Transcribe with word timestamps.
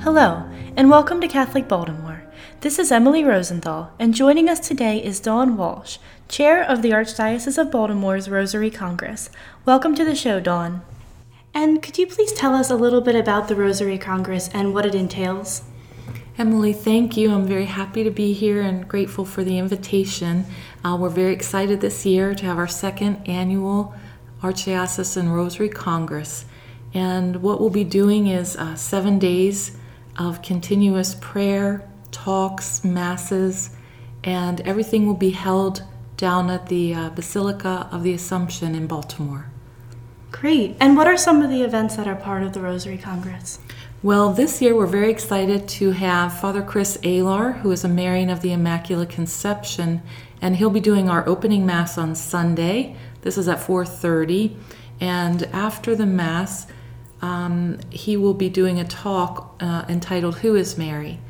Hello, 0.00 0.48
and 0.76 0.90
welcome 0.90 1.20
to 1.20 1.28
Catholic 1.28 1.66
Baltimore. 1.68 2.24
This 2.60 2.78
is 2.78 2.92
Emily 2.92 3.24
Rosenthal, 3.24 3.92
and 3.98 4.14
joining 4.14 4.48
us 4.48 4.60
today 4.60 5.02
is 5.02 5.20
Dawn 5.20 5.56
Walsh, 5.56 5.98
Chair 6.28 6.62
of 6.62 6.82
the 6.82 6.90
Archdiocese 6.90 7.56
of 7.56 7.70
Baltimore's 7.70 8.28
Rosary 8.28 8.70
Congress. 8.70 9.30
Welcome 9.64 9.94
to 9.94 10.04
the 10.04 10.14
show, 10.14 10.40
Dawn. 10.40 10.82
And 11.54 11.82
could 11.82 11.96
you 11.96 12.06
please 12.06 12.32
tell 12.32 12.54
us 12.54 12.70
a 12.70 12.76
little 12.76 13.00
bit 13.00 13.14
about 13.14 13.48
the 13.48 13.56
Rosary 13.56 13.96
Congress 13.96 14.50
and 14.52 14.74
what 14.74 14.84
it 14.84 14.94
entails? 14.94 15.62
Emily, 16.36 16.72
thank 16.72 17.16
you. 17.16 17.32
I'm 17.32 17.46
very 17.46 17.66
happy 17.66 18.02
to 18.02 18.10
be 18.10 18.32
here 18.32 18.60
and 18.60 18.88
grateful 18.88 19.24
for 19.24 19.44
the 19.44 19.58
invitation. 19.58 20.44
Uh, 20.84 20.96
we're 21.00 21.08
very 21.08 21.32
excited 21.32 21.80
this 21.80 22.04
year 22.04 22.34
to 22.34 22.44
have 22.44 22.58
our 22.58 22.66
second 22.66 23.26
annual 23.28 23.94
Archdiocesan 24.42 25.32
Rosary 25.32 25.68
Congress. 25.68 26.44
And 26.92 27.36
what 27.36 27.60
we'll 27.60 27.70
be 27.70 27.84
doing 27.84 28.26
is 28.26 28.56
uh, 28.56 28.74
seven 28.74 29.18
days 29.18 29.76
of 30.16 30.42
continuous 30.42 31.14
prayer, 31.20 31.88
talks, 32.10 32.84
masses, 32.84 33.70
and 34.22 34.60
everything 34.62 35.06
will 35.06 35.14
be 35.14 35.30
held 35.30 35.82
down 36.16 36.50
at 36.50 36.68
the 36.68 36.94
uh, 36.94 37.10
Basilica 37.10 37.88
of 37.90 38.02
the 38.02 38.14
Assumption 38.14 38.74
in 38.74 38.86
Baltimore. 38.86 39.46
Great. 40.30 40.76
And 40.80 40.96
what 40.96 41.06
are 41.06 41.16
some 41.16 41.42
of 41.42 41.50
the 41.50 41.62
events 41.62 41.96
that 41.96 42.08
are 42.08 42.16
part 42.16 42.42
of 42.42 42.52
the 42.52 42.60
Rosary 42.60 42.98
Congress? 42.98 43.58
Well, 44.02 44.32
this 44.32 44.60
year 44.60 44.74
we're 44.74 44.86
very 44.86 45.10
excited 45.10 45.66
to 45.68 45.92
have 45.92 46.38
Father 46.38 46.60
Chris 46.60 46.98
Alar, 46.98 47.60
who 47.60 47.70
is 47.70 47.84
a 47.84 47.88
Marian 47.88 48.28
of 48.28 48.42
the 48.42 48.52
Immaculate 48.52 49.08
Conception, 49.08 50.02
and 50.42 50.56
he'll 50.56 50.70
be 50.70 50.80
doing 50.80 51.08
our 51.08 51.26
opening 51.26 51.64
mass 51.64 51.96
on 51.96 52.14
Sunday. 52.14 52.96
This 53.22 53.38
is 53.38 53.48
at 53.48 53.60
4:30, 53.60 54.56
and 55.00 55.44
after 55.54 55.96
the 55.96 56.04
mass, 56.04 56.66
um, 57.22 57.78
he 57.90 58.16
will 58.16 58.34
be 58.34 58.48
doing 58.48 58.78
a 58.78 58.84
talk 58.84 59.56
uh, 59.60 59.84
entitled 59.88 60.38
"Who 60.38 60.54
Is 60.54 60.76
Mary," 60.76 61.20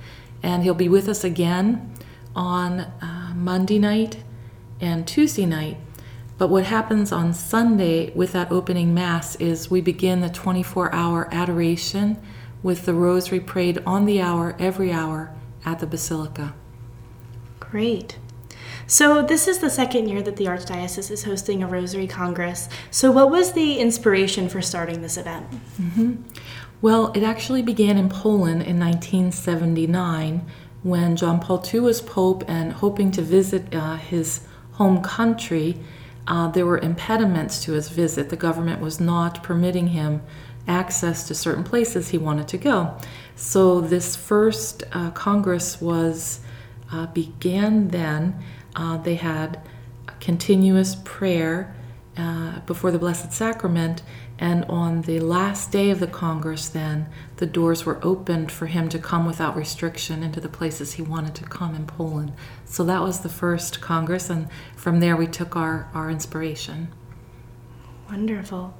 and 0.43 0.63
he'll 0.63 0.75
be 0.75 0.89
with 0.89 1.09
us 1.09 1.25
again 1.25 1.95
on 2.35 2.81
uh, 2.81 3.33
Monday 3.35 3.79
night 3.79 4.19
and 4.81 5.07
Tuesday 5.07 5.47
night. 5.47 5.77
But 6.37 6.49
what 6.49 6.65
happens 6.65 7.13
on 7.13 7.33
Sunday 7.33 8.11
with 8.13 8.33
that 8.33 8.51
opening 8.51 8.93
Mass 8.93 9.37
is 9.37 9.71
we 9.71 9.81
begin 9.81 10.21
the 10.21 10.29
24 10.29 10.93
hour 10.93 11.29
adoration 11.33 12.21
with 12.63 12.87
the 12.87 12.95
rosary 12.95 13.41
prayed 13.41 13.79
on 13.87 14.05
the 14.05 14.21
hour, 14.21 14.57
every 14.59 14.91
hour 14.91 15.33
at 15.65 15.79
the 15.79 15.87
Basilica. 15.87 16.55
Great. 17.61 18.19
So, 18.87 19.23
this 19.23 19.49
is 19.49 19.59
the 19.59 19.71
second 19.71 20.09
year 20.09 20.23
that 20.23 20.37
the 20.37 20.45
Archdiocese 20.45 21.11
is 21.11 21.25
hosting 21.25 21.63
a 21.63 21.67
Rosary 21.67 22.07
Congress. 22.07 22.69
So, 22.91 23.11
what 23.11 23.31
was 23.31 23.53
the 23.53 23.79
inspiration 23.79 24.49
for 24.49 24.61
starting 24.61 25.03
this 25.03 25.17
event? 25.17 25.47
Mm-hmm. 25.81 26.23
Well, 26.83 27.13
it 27.13 27.23
actually 27.23 27.63
began 27.63 27.97
in 27.97 28.09
Poland 28.09 28.63
in 28.63 28.79
1979 28.79 30.47
when 30.83 31.17
John 31.17 31.41
Paul 31.41 31.65
II 31.73 31.81
was 31.81 32.03
Pope 32.03 32.45
and 32.47 32.75
hoping 32.75 33.11
to 33.13 33.23
visit 33.23 33.75
uh, 33.75 33.97
his 33.97 34.43
home 34.73 35.03
country 35.03 35.81
uh, 36.27 36.48
there 36.48 36.67
were 36.67 36.79
impediments 36.79 37.63
to 37.64 37.73
his 37.73 37.89
visit. 37.89 38.31
The 38.31 38.37
government 38.37 38.81
was 38.81 39.01
not 39.01 39.42
permitting 39.42 39.89
him 39.89 40.23
access 40.67 41.27
to 41.29 41.35
certain 41.35 41.64
places 41.64 42.08
he 42.08 42.19
wanted 42.19 42.48
to 42.48 42.58
go. 42.58 42.97
So 43.37 43.81
this 43.81 44.17
first 44.17 44.85
uh, 44.92 45.11
Congress 45.11 45.81
was 45.81 46.41
uh, 46.91 47.07
began 47.07 47.89
then. 47.89 48.42
Uh, 48.74 48.96
they 48.98 49.14
had 49.17 49.61
a 50.08 50.12
continuous 50.20 50.96
prayer 51.05 51.74
uh, 52.17 52.61
before 52.61 52.90
the 52.90 52.98
Blessed 52.98 53.33
Sacrament, 53.33 54.02
and 54.39 54.64
on 54.67 55.02
the 55.02 55.20
last 55.20 55.70
day 55.70 55.90
of 55.90 56.01
the 56.01 56.07
Congress, 56.07 56.68
then 56.68 57.08
the 57.36 57.46
doors 57.46 57.84
were 57.84 57.98
opened 58.05 58.51
for 58.51 58.67
him 58.67 58.89
to 58.89 58.98
come 58.98 59.27
without 59.27 59.57
restriction 59.57 60.23
into 60.23 60.40
the 60.40 60.48
places 60.48 60.95
he 60.95 61.02
wanted 61.02 61.34
to 61.36 61.45
come 61.45 61.74
in 61.74 61.86
Poland. 61.86 62.33
So 62.64 62.84
that 62.84 63.02
was 63.02 63.20
the 63.20 63.29
first 63.29 63.80
Congress, 63.80 64.30
and 64.30 64.48
from 64.77 65.01
there 65.01 65.17
we 65.17 65.27
took 65.27 65.57
our, 65.57 65.89
our 65.95 66.11
inspiration. 66.11 66.89
Wonderful. 68.08 68.74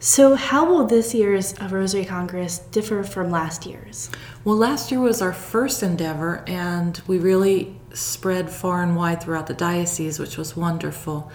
So, 0.00 0.34
how 0.34 0.66
will 0.66 0.86
this 0.86 1.14
year's 1.14 1.58
Rosary 1.58 2.04
Congress 2.04 2.58
differ 2.58 3.02
from 3.04 3.30
last 3.30 3.64
year's? 3.64 4.10
Well, 4.44 4.56
last 4.56 4.90
year 4.90 5.00
was 5.00 5.22
our 5.22 5.32
first 5.32 5.82
endeavor, 5.82 6.44
and 6.46 7.00
we 7.06 7.18
really 7.18 7.80
spread 7.94 8.50
far 8.50 8.82
and 8.82 8.96
wide 8.96 9.22
throughout 9.22 9.46
the 9.46 9.54
diocese, 9.54 10.18
which 10.18 10.36
was 10.36 10.56
wonderful. 10.56 11.30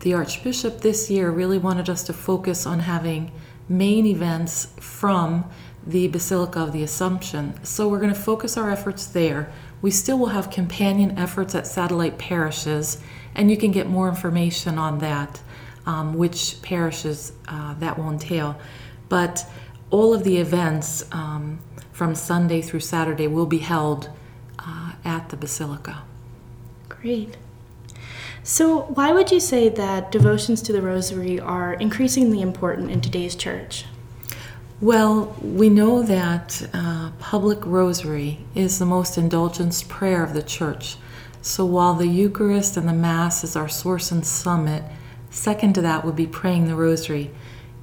The 0.00 0.14
Archbishop 0.14 0.80
this 0.80 1.10
year 1.10 1.30
really 1.30 1.58
wanted 1.58 1.88
us 1.88 2.02
to 2.04 2.12
focus 2.12 2.66
on 2.66 2.80
having 2.80 3.32
main 3.68 4.04
events 4.04 4.66
from 4.78 5.48
the 5.86 6.08
Basilica 6.08 6.60
of 6.60 6.72
the 6.72 6.82
Assumption. 6.82 7.54
So, 7.64 7.88
we're 7.88 8.00
going 8.00 8.12
to 8.12 8.20
focus 8.20 8.56
our 8.56 8.70
efforts 8.70 9.06
there. 9.06 9.50
We 9.80 9.90
still 9.90 10.18
will 10.18 10.26
have 10.26 10.50
companion 10.50 11.16
efforts 11.16 11.54
at 11.54 11.66
satellite 11.66 12.18
parishes, 12.18 13.02
and 13.34 13.50
you 13.50 13.56
can 13.56 13.70
get 13.70 13.88
more 13.88 14.08
information 14.08 14.78
on 14.78 14.98
that 14.98 15.40
um, 15.86 16.14
which 16.14 16.60
parishes 16.62 17.32
uh, 17.48 17.74
that 17.74 17.98
will 17.98 18.10
entail. 18.10 18.58
But 19.08 19.44
all 19.90 20.14
of 20.14 20.24
the 20.24 20.36
events 20.38 21.04
um, 21.12 21.58
from 21.92 22.14
Sunday 22.14 22.62
through 22.62 22.80
Saturday 22.80 23.26
will 23.26 23.46
be 23.46 23.58
held 23.58 24.10
at 25.04 25.28
the 25.28 25.36
Basilica. 25.36 26.02
Great. 26.88 27.36
So, 28.42 28.82
why 28.82 29.12
would 29.12 29.30
you 29.30 29.40
say 29.40 29.68
that 29.68 30.10
devotions 30.10 30.62
to 30.62 30.72
the 30.72 30.80
Rosary 30.80 31.38
are 31.38 31.74
increasingly 31.74 32.40
important 32.40 32.90
in 32.90 33.00
today's 33.00 33.34
church? 33.34 33.84
Well, 34.80 35.36
we 35.42 35.68
know 35.68 36.02
that 36.02 36.66
uh, 36.72 37.10
public 37.18 37.64
rosary 37.66 38.38
is 38.54 38.78
the 38.78 38.86
most 38.86 39.18
indulgent 39.18 39.84
prayer 39.88 40.24
of 40.24 40.32
the 40.32 40.42
church. 40.42 40.96
So, 41.42 41.66
while 41.66 41.94
the 41.94 42.06
Eucharist 42.06 42.78
and 42.78 42.88
the 42.88 42.94
Mass 42.94 43.44
is 43.44 43.56
our 43.56 43.68
source 43.68 44.10
and 44.10 44.24
summit, 44.24 44.84
Second 45.30 45.76
to 45.76 45.82
that 45.82 46.04
would 46.04 46.16
be 46.16 46.26
praying 46.26 46.66
the 46.66 46.74
rosary. 46.74 47.30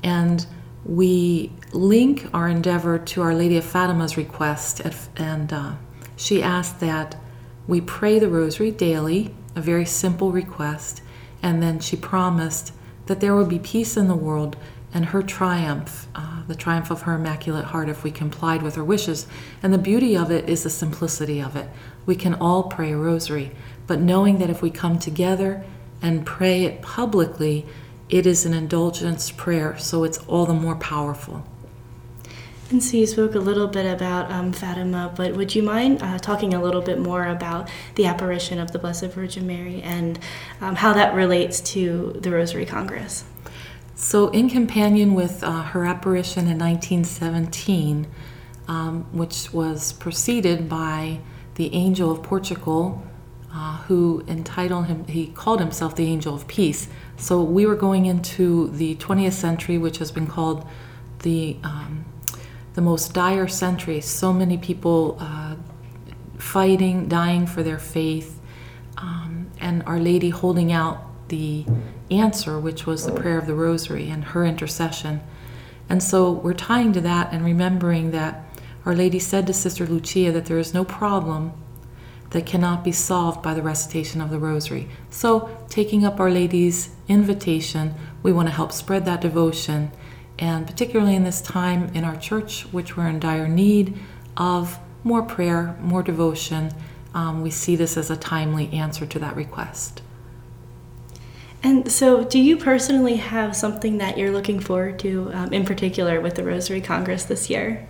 And 0.04 0.46
we 0.86 1.52
link 1.72 2.28
our 2.34 2.48
endeavor 2.48 3.00
to 3.00 3.22
Our 3.22 3.34
Lady 3.34 3.58
of 3.58 3.64
Fatima's 3.64 4.18
request, 4.18 4.82
at, 4.82 4.96
and 5.16 5.52
uh, 5.52 5.74
she 6.18 6.44
asked 6.44 6.82
that 6.82 7.16
we 7.68 7.80
pray 7.80 8.20
the 8.20 8.28
rosary 8.28 8.72
daily, 8.72 9.34
a 9.56 9.62
very 9.62 9.86
simple 9.86 10.32
request, 10.32 11.02
and 11.42 11.64
then 11.64 11.80
she 11.80 11.96
promised 11.96 12.74
that 13.06 13.22
there 13.22 13.36
would 13.36 13.48
be 13.48 13.60
peace 13.60 13.96
in 13.96 14.08
the 14.08 14.16
world 14.16 14.58
and 14.94 15.06
her 15.06 15.22
triumph, 15.22 16.08
uh, 16.16 16.44
the 16.48 16.56
triumph 16.56 16.90
of 16.90 17.04
her 17.04 17.16
Immaculate 17.16 17.66
Heart, 17.66 17.90
if 17.90 18.04
we 18.04 18.12
complied 18.12 18.62
with 18.62 18.76
her 18.76 18.84
wishes. 18.84 19.28
And 19.62 19.74
the 19.74 19.78
beauty 19.78 20.18
of 20.18 20.32
it 20.32 20.50
is 20.50 20.64
the 20.64 20.70
simplicity 20.70 21.42
of 21.42 21.56
it. 21.56 21.70
We 22.06 22.16
can 22.16 22.34
all 22.34 22.64
pray 22.64 22.94
a 22.94 22.98
rosary, 22.98 23.52
but 23.86 24.00
knowing 24.00 24.40
that 24.40 24.50
if 24.50 24.62
we 24.62 24.72
come 24.72 24.98
together 24.98 25.64
and 26.02 26.26
pray 26.26 26.64
it 26.64 26.82
publicly, 26.82 27.66
it 28.10 28.26
is 28.26 28.46
an 28.46 28.54
indulgence 28.54 29.30
prayer, 29.30 29.78
so 29.78 30.04
it's 30.04 30.20
all 30.20 30.46
the 30.46 30.54
more 30.54 30.76
powerful. 30.76 31.46
And 32.70 32.84
so 32.84 32.98
you 32.98 33.08
spoke 33.08 33.34
a 33.36 33.40
little 33.40 33.68
bit 33.68 33.86
about 33.86 34.30
um, 34.30 34.52
Fatima, 34.52 35.14
but 35.16 35.36
would 35.36 35.56
you 35.56 35.64
mind 35.64 36.02
uh, 36.02 36.18
talking 36.18 36.54
a 36.54 36.62
little 36.62 36.82
bit 36.82 37.00
more 37.00 37.26
about 37.26 37.70
the 37.96 38.06
apparition 38.06 38.60
of 38.60 38.72
the 38.72 38.80
Blessed 38.80 39.06
Virgin 39.06 39.48
Mary 39.48 39.82
and 39.82 40.20
um, 40.60 40.76
how 40.76 40.92
that 40.92 41.16
relates 41.16 41.62
to 41.62 42.18
the 42.20 42.30
Rosary 42.30 42.66
Congress? 42.66 43.24
So, 43.96 44.28
in 44.30 44.50
companion 44.50 45.16
with 45.16 45.44
uh, 45.44 45.64
her 45.64 45.86
apparition 45.86 46.48
in 46.48 46.60
1917, 46.60 48.06
um, 48.68 49.06
which 49.14 49.54
was 49.54 49.94
preceded 49.94 50.68
by 50.68 51.22
the 51.56 51.74
Angel 51.74 52.12
of 52.12 52.22
Portugal, 52.22 53.02
uh, 53.54 53.78
who 53.84 54.24
entitled 54.28 54.88
him, 54.88 55.06
he 55.08 55.28
called 55.28 55.62
himself 55.62 55.96
the 55.96 56.06
Angel 56.06 56.36
of 56.36 56.48
Peace. 56.48 56.90
So 57.16 57.42
we 57.42 57.66
were 57.66 57.76
going 57.76 58.06
into 58.06 58.68
the 58.70 58.96
20th 58.96 59.34
century, 59.34 59.78
which 59.78 59.98
has 60.00 60.12
been 60.12 60.28
called 60.28 60.68
the 61.24 61.58
um, 61.64 61.97
the 62.78 62.82
most 62.84 63.12
dire 63.12 63.48
century. 63.48 64.00
So 64.00 64.32
many 64.32 64.56
people 64.56 65.18
uh, 65.20 65.56
fighting, 66.38 67.08
dying 67.08 67.48
for 67.48 67.64
their 67.64 67.80
faith, 67.80 68.40
um, 69.00 69.50
and 69.60 69.82
Our 69.88 70.00
Lady 70.00 70.30
holding 70.30 70.72
out 70.72 71.00
the 71.30 71.66
answer, 72.12 72.60
which 72.60 72.86
was 72.86 73.08
the 73.08 73.12
prayer 73.12 73.40
of 73.40 73.48
the 73.48 73.56
Rosary 73.56 74.12
and 74.12 74.24
her 74.26 74.46
intercession. 74.46 75.22
And 75.90 76.04
so 76.04 76.32
we're 76.32 76.54
tying 76.54 76.94
to 76.94 77.02
that 77.02 77.34
and 77.34 77.44
remembering 77.44 78.12
that 78.12 78.44
Our 78.86 78.94
Lady 78.94 79.18
said 79.18 79.48
to 79.48 79.54
Sister 79.54 79.88
Lucia 79.88 80.32
that 80.32 80.46
there 80.46 80.60
is 80.60 80.72
no 80.72 80.86
problem 80.86 81.54
that 82.30 82.46
cannot 82.46 82.84
be 82.84 82.92
solved 82.92 83.42
by 83.42 83.56
the 83.56 83.64
recitation 83.64 84.22
of 84.22 84.30
the 84.30 84.38
Rosary. 84.38 84.88
So, 85.10 85.50
taking 85.68 86.06
up 86.06 86.20
Our 86.20 86.30
Lady's 86.30 86.90
invitation, 87.08 87.96
we 88.22 88.32
want 88.32 88.50
to 88.50 88.54
help 88.54 88.72
spread 88.72 89.06
that 89.06 89.22
devotion, 89.22 89.92
and 90.40 90.68
particularly 90.68 91.16
in 91.16 91.24
this 91.24 91.42
time 91.42 91.90
in 91.94 92.04
our 92.04 92.18
church, 92.18 92.64
which 92.72 92.96
we're 92.96 93.08
in 93.08 93.20
dire 93.20 93.48
need 93.48 93.98
of 94.36 94.80
more 95.04 95.24
prayer, 95.24 95.76
more 95.82 96.04
devotion, 96.04 96.72
um, 97.14 97.42
we 97.42 97.50
see 97.50 97.76
this 97.76 97.98
as 97.98 98.12
a 98.12 98.18
timely 98.18 98.72
answer 98.72 99.06
to 99.06 99.20
that 99.20 99.36
request. 99.36 100.02
And 101.64 101.92
so, 101.92 102.24
do 102.24 102.40
you 102.40 102.58
personally 102.58 103.16
have 103.16 103.56
something 103.56 103.98
that 103.98 104.18
you're 104.18 104.32
looking 104.32 104.60
forward 104.60 105.00
to 105.00 105.32
um, 105.34 105.52
in 105.52 105.66
particular 105.66 106.22
with 106.22 106.36
the 106.36 106.44
Rosary 106.44 106.82
Congress 106.82 107.26
this 107.26 107.50
year? 107.50 107.88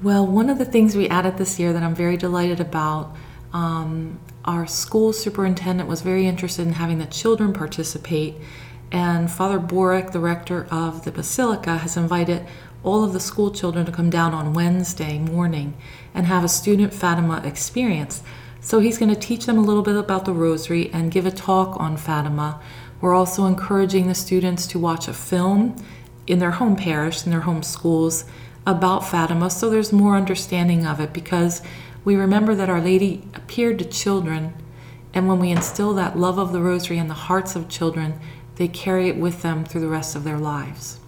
Well, 0.00 0.24
one 0.24 0.48
of 0.48 0.58
the 0.58 0.64
things 0.64 0.94
we 0.94 1.08
added 1.08 1.38
this 1.38 1.58
year 1.58 1.72
that 1.72 1.82
I'm 1.82 1.94
very 1.94 2.16
delighted 2.16 2.60
about, 2.60 3.16
um, 3.52 4.20
our 4.44 4.66
school 4.66 5.12
superintendent 5.12 5.88
was 5.88 6.02
very 6.02 6.26
interested 6.26 6.68
in 6.68 6.74
having 6.74 6.98
the 6.98 7.06
children 7.06 7.52
participate, 7.52 8.36
and 8.90 9.30
Father 9.30 9.58
Boric, 9.58 10.12
the 10.12 10.20
rector 10.20 10.66
of 10.70 11.04
the 11.04 11.12
Basilica, 11.12 11.78
has 11.78 11.96
invited 11.96 12.46
all 12.82 13.04
of 13.04 13.12
the 13.12 13.20
school 13.20 13.50
children 13.50 13.84
to 13.86 13.92
come 13.92 14.10
down 14.10 14.32
on 14.34 14.54
Wednesday 14.54 15.18
morning 15.18 15.74
and 16.14 16.26
have 16.26 16.44
a 16.44 16.48
student 16.48 16.94
Fatima 16.94 17.42
experience. 17.44 18.22
So 18.60 18.80
he's 18.80 18.98
going 18.98 19.14
to 19.14 19.20
teach 19.20 19.46
them 19.46 19.58
a 19.58 19.62
little 19.62 19.82
bit 19.82 19.96
about 19.96 20.24
the 20.24 20.32
Rosary 20.32 20.90
and 20.92 21.12
give 21.12 21.26
a 21.26 21.30
talk 21.30 21.78
on 21.80 21.96
Fatima 21.96 22.60
we're 23.00 23.14
also 23.14 23.46
encouraging 23.46 24.08
the 24.08 24.14
students 24.14 24.66
to 24.68 24.78
watch 24.78 25.06
a 25.06 25.12
film 25.12 25.76
in 26.26 26.40
their 26.40 26.52
home 26.52 26.76
parish, 26.76 27.24
in 27.24 27.30
their 27.30 27.42
home 27.42 27.62
schools, 27.62 28.24
about 28.66 29.08
Fatima 29.08 29.48
so 29.48 29.70
there's 29.70 29.92
more 29.92 30.16
understanding 30.16 30.84
of 30.84 31.00
it 31.00 31.12
because 31.12 31.62
we 32.04 32.16
remember 32.16 32.54
that 32.54 32.68
Our 32.68 32.80
Lady 32.80 33.22
appeared 33.34 33.78
to 33.78 33.84
children, 33.84 34.52
and 35.14 35.28
when 35.28 35.38
we 35.38 35.50
instill 35.50 35.94
that 35.94 36.18
love 36.18 36.38
of 36.38 36.52
the 36.52 36.60
Rosary 36.60 36.98
in 36.98 37.08
the 37.08 37.14
hearts 37.14 37.56
of 37.56 37.68
children, 37.68 38.20
they 38.58 38.68
carry 38.68 39.08
it 39.08 39.16
with 39.16 39.42
them 39.42 39.64
through 39.64 39.80
the 39.80 39.88
rest 39.88 40.14
of 40.16 40.24
their 40.24 40.36
lives. 40.36 40.98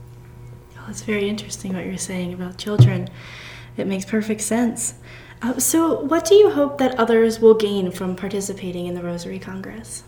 Oh, 0.78 0.86
it's 0.88 1.02
very 1.02 1.28
interesting 1.28 1.74
what 1.74 1.84
you're 1.84 1.98
saying 1.98 2.32
about 2.32 2.56
children. 2.56 3.08
It 3.76 3.86
makes 3.86 4.04
perfect 4.04 4.40
sense. 4.40 4.94
Uh, 5.42 5.58
so, 5.58 6.00
what 6.00 6.24
do 6.24 6.34
you 6.34 6.50
hope 6.50 6.78
that 6.78 6.98
others 6.98 7.40
will 7.40 7.54
gain 7.54 7.90
from 7.90 8.14
participating 8.14 8.86
in 8.86 8.94
the 8.94 9.02
Rosary 9.02 9.38
Congress? 9.38 10.04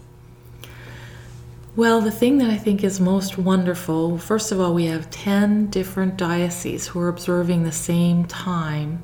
Well, 1.74 2.00
the 2.00 2.10
thing 2.10 2.38
that 2.38 2.50
I 2.50 2.58
think 2.58 2.84
is 2.84 3.00
most 3.00 3.38
wonderful, 3.38 4.18
first 4.18 4.52
of 4.52 4.60
all, 4.60 4.74
we 4.74 4.84
have 4.86 5.10
10 5.10 5.68
different 5.68 6.18
dioceses 6.18 6.88
who 6.88 7.00
are 7.00 7.08
observing 7.08 7.64
the 7.64 7.72
same 7.72 8.26
time 8.26 9.02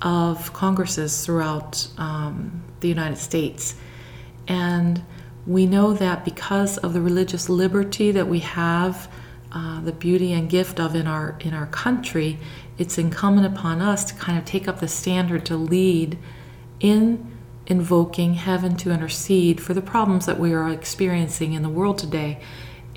of 0.00 0.52
congresses 0.52 1.26
throughout 1.26 1.88
um, 1.98 2.62
the 2.80 2.88
United 2.88 3.18
States. 3.18 3.74
And 4.46 5.02
we 5.46 5.66
know 5.66 5.92
that 5.92 6.24
because 6.24 6.78
of 6.78 6.92
the 6.92 7.00
religious 7.00 7.48
liberty 7.48 8.10
that 8.12 8.26
we 8.28 8.40
have, 8.40 9.08
uh, 9.52 9.80
the 9.82 9.92
beauty 9.92 10.32
and 10.32 10.48
gift 10.48 10.80
of 10.80 10.94
in 10.94 11.06
our 11.06 11.36
in 11.40 11.54
our 11.54 11.66
country, 11.66 12.38
it's 12.78 12.98
incumbent 12.98 13.46
upon 13.46 13.80
us 13.80 14.04
to 14.06 14.14
kind 14.14 14.38
of 14.38 14.44
take 14.44 14.66
up 14.66 14.80
the 14.80 14.88
standard 14.88 15.46
to 15.46 15.56
lead 15.56 16.18
in 16.80 17.30
invoking 17.66 18.34
heaven 18.34 18.76
to 18.76 18.90
intercede 18.90 19.60
for 19.60 19.74
the 19.74 19.80
problems 19.80 20.26
that 20.26 20.38
we 20.38 20.52
are 20.52 20.68
experiencing 20.68 21.52
in 21.52 21.62
the 21.62 21.68
world 21.68 21.98
today. 21.98 22.40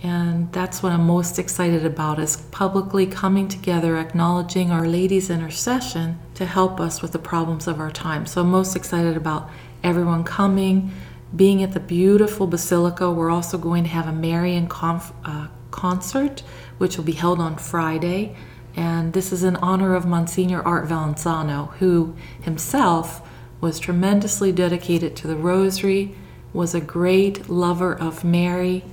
And 0.03 0.51
that's 0.51 0.83
what 0.83 0.91
I'm 0.91 1.07
most 1.07 1.39
excited 1.39 1.85
about 1.85 2.19
is 2.19 2.37
publicly 2.51 3.07
coming 3.07 3.47
together, 3.47 3.97
acknowledging 3.97 4.71
Our 4.71 4.87
Lady's 4.87 5.29
intercession 5.29 6.19
to 6.35 6.45
help 6.45 6.79
us 6.79 7.01
with 7.01 7.13
the 7.13 7.19
problems 7.19 7.67
of 7.67 7.79
our 7.79 7.91
time. 7.91 8.25
So 8.25 8.41
I'm 8.41 8.51
most 8.51 8.75
excited 8.75 9.17
about 9.17 9.49
everyone 9.83 10.23
coming, 10.23 10.91
being 11.37 11.63
at 11.63 11.71
the 11.71 11.79
beautiful 11.79 12.47
Basilica. 12.47 13.11
We're 13.11 13.29
also 13.29 13.57
going 13.57 13.83
to 13.83 13.89
have 13.89 14.07
a 14.07 14.11
Marian 14.11 14.67
conf- 14.67 15.13
uh, 15.23 15.47
concert, 15.71 16.43
which 16.79 16.97
will 16.97 17.05
be 17.05 17.13
held 17.13 17.39
on 17.39 17.55
Friday. 17.55 18.35
And 18.75 19.13
this 19.13 19.31
is 19.31 19.43
in 19.43 19.55
honor 19.57 19.95
of 19.95 20.05
Monsignor 20.05 20.61
Art 20.61 20.87
Valenzano, 20.87 21.73
who 21.75 22.15
himself 22.41 23.27
was 23.61 23.79
tremendously 23.79 24.51
dedicated 24.51 25.15
to 25.15 25.27
the 25.27 25.35
rosary, 25.35 26.15
was 26.53 26.75
a 26.75 26.81
great 26.81 27.49
lover 27.49 27.93
of 27.95 28.23
Mary, 28.23 28.83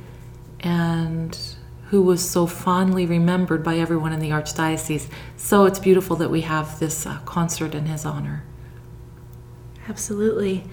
and 0.61 1.39
who 1.89 2.03
was 2.03 2.29
so 2.29 2.47
fondly 2.47 3.07
remembered 3.07 3.63
by 3.63 3.77
everyone 3.77 4.13
in 4.13 4.21
the 4.21 4.31
Archdiocese. 4.31 5.09
So 5.37 5.65
it's 5.65 5.79
beautiful 5.79 6.17
that 6.17 6.31
we 6.31 6.43
have 6.43 6.79
this 6.81 7.07
uh, 7.07 7.19
concert 7.25 7.75
in 7.75 7.87
his 7.87 8.05
honor. 8.05 8.43
Absolutely. 9.89 10.65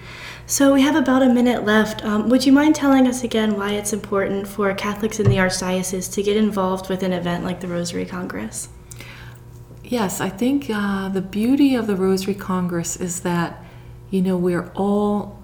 So 0.52 0.74
we 0.74 0.82
have 0.82 0.96
about 0.96 1.22
a 1.22 1.30
minute 1.30 1.64
left. 1.64 2.04
Um, 2.04 2.28
would 2.28 2.44
you 2.44 2.52
mind 2.52 2.74
telling 2.74 3.06
us 3.06 3.24
again 3.24 3.56
why 3.56 3.72
it's 3.72 3.94
important 3.94 4.46
for 4.46 4.74
Catholics 4.74 5.18
in 5.18 5.30
the 5.30 5.36
Archdiocese 5.36 6.12
to 6.12 6.22
get 6.22 6.36
involved 6.36 6.90
with 6.90 7.02
an 7.02 7.14
event 7.14 7.42
like 7.42 7.60
the 7.60 7.68
Rosary 7.68 8.04
Congress? 8.04 8.68
Yes, 9.82 10.20
I 10.20 10.28
think 10.28 10.68
uh, 10.68 11.08
the 11.08 11.22
beauty 11.22 11.74
of 11.74 11.86
the 11.86 11.96
Rosary 11.96 12.34
Congress 12.34 12.96
is 12.98 13.20
that 13.20 13.64
you 14.10 14.20
know, 14.20 14.36
we're 14.36 14.70
all 14.74 15.42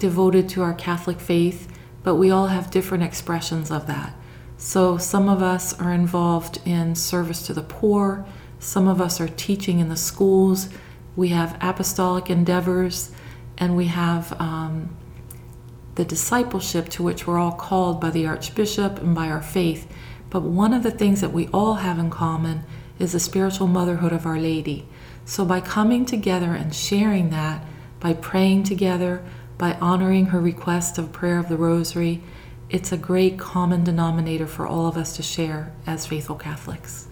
devoted 0.00 0.48
to 0.48 0.62
our 0.62 0.74
Catholic 0.74 1.20
faith, 1.20 1.68
but 2.02 2.16
we 2.16 2.32
all 2.32 2.48
have 2.48 2.72
different 2.72 3.04
expressions 3.04 3.70
of 3.70 3.86
that. 3.86 4.14
So 4.56 4.98
some 4.98 5.28
of 5.28 5.44
us 5.44 5.78
are 5.78 5.92
involved 5.92 6.58
in 6.64 6.96
service 6.96 7.46
to 7.46 7.54
the 7.54 7.62
poor, 7.62 8.26
some 8.58 8.88
of 8.88 9.00
us 9.00 9.20
are 9.20 9.28
teaching 9.28 9.78
in 9.78 9.90
the 9.90 9.96
schools, 9.96 10.70
we 11.14 11.28
have 11.28 11.56
apostolic 11.60 12.28
endeavors, 12.28 13.12
and 13.60 13.76
we 13.76 13.86
have 13.86 14.32
um, 14.40 14.96
the 15.94 16.04
discipleship 16.04 16.88
to 16.88 17.02
which 17.02 17.26
we're 17.26 17.38
all 17.38 17.52
called 17.52 18.00
by 18.00 18.10
the 18.10 18.26
Archbishop 18.26 18.98
and 18.98 19.14
by 19.14 19.28
our 19.28 19.42
faith. 19.42 19.86
But 20.30 20.42
one 20.42 20.74
of 20.74 20.82
the 20.82 20.90
things 20.90 21.20
that 21.20 21.32
we 21.32 21.46
all 21.48 21.74
have 21.74 21.98
in 21.98 22.10
common 22.10 22.64
is 22.98 23.12
the 23.12 23.20
spiritual 23.20 23.68
motherhood 23.68 24.12
of 24.12 24.26
Our 24.26 24.38
Lady. 24.38 24.88
So 25.24 25.44
by 25.44 25.60
coming 25.60 26.04
together 26.04 26.52
and 26.54 26.74
sharing 26.74 27.30
that, 27.30 27.64
by 28.00 28.14
praying 28.14 28.64
together, 28.64 29.22
by 29.60 29.74
honoring 29.74 30.26
her 30.26 30.40
request 30.40 30.96
of 30.96 31.12
prayer 31.12 31.38
of 31.38 31.50
the 31.50 31.56
rosary. 31.56 32.22
It's 32.70 32.92
a 32.92 32.96
great 32.96 33.38
common 33.38 33.84
denominator 33.84 34.46
for 34.46 34.66
all 34.66 34.86
of 34.86 34.96
us 34.96 35.14
to 35.16 35.22
share 35.22 35.70
as 35.86 36.06
faithful 36.06 36.36
Catholics. 36.36 37.08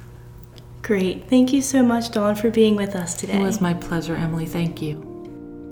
Great. 0.81 1.29
Thank 1.29 1.53
you 1.53 1.61
so 1.61 1.83
much, 1.83 2.11
Dawn, 2.11 2.35
for 2.37 2.49
being 2.49 2.75
with 2.75 2.97
us 2.97 3.15
today. 3.15 3.39
It 3.39 3.43
was 3.43 3.61
my 3.61 3.75
pleasure, 3.75 4.17
Emily. 4.17 4.47
Thank 4.47 4.81
you. 4.81 5.08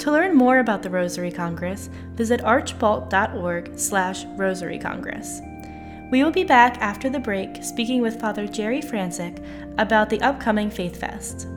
To 0.07 0.13
learn 0.13 0.37
more 0.37 0.61
about 0.61 0.85
the 0.85 0.91
Rosary 0.91 1.33
Congress, 1.33 1.91
visit 2.13 2.41
archbalt.org 2.43 3.77
slash 3.77 4.25
Rosary 4.37 4.79
Congress. 4.79 5.41
We 6.13 6.23
will 6.23 6.31
be 6.31 6.45
back 6.45 6.79
after 6.79 7.11
the 7.11 7.19
break 7.19 7.65
speaking 7.65 8.03
with 8.03 8.21
Father 8.21 8.47
Jerry 8.47 8.81
Francik 8.81 9.45
about 9.79 10.09
the 10.09 10.21
upcoming 10.21 10.71
Faith 10.71 11.01
Fest. 11.01 11.49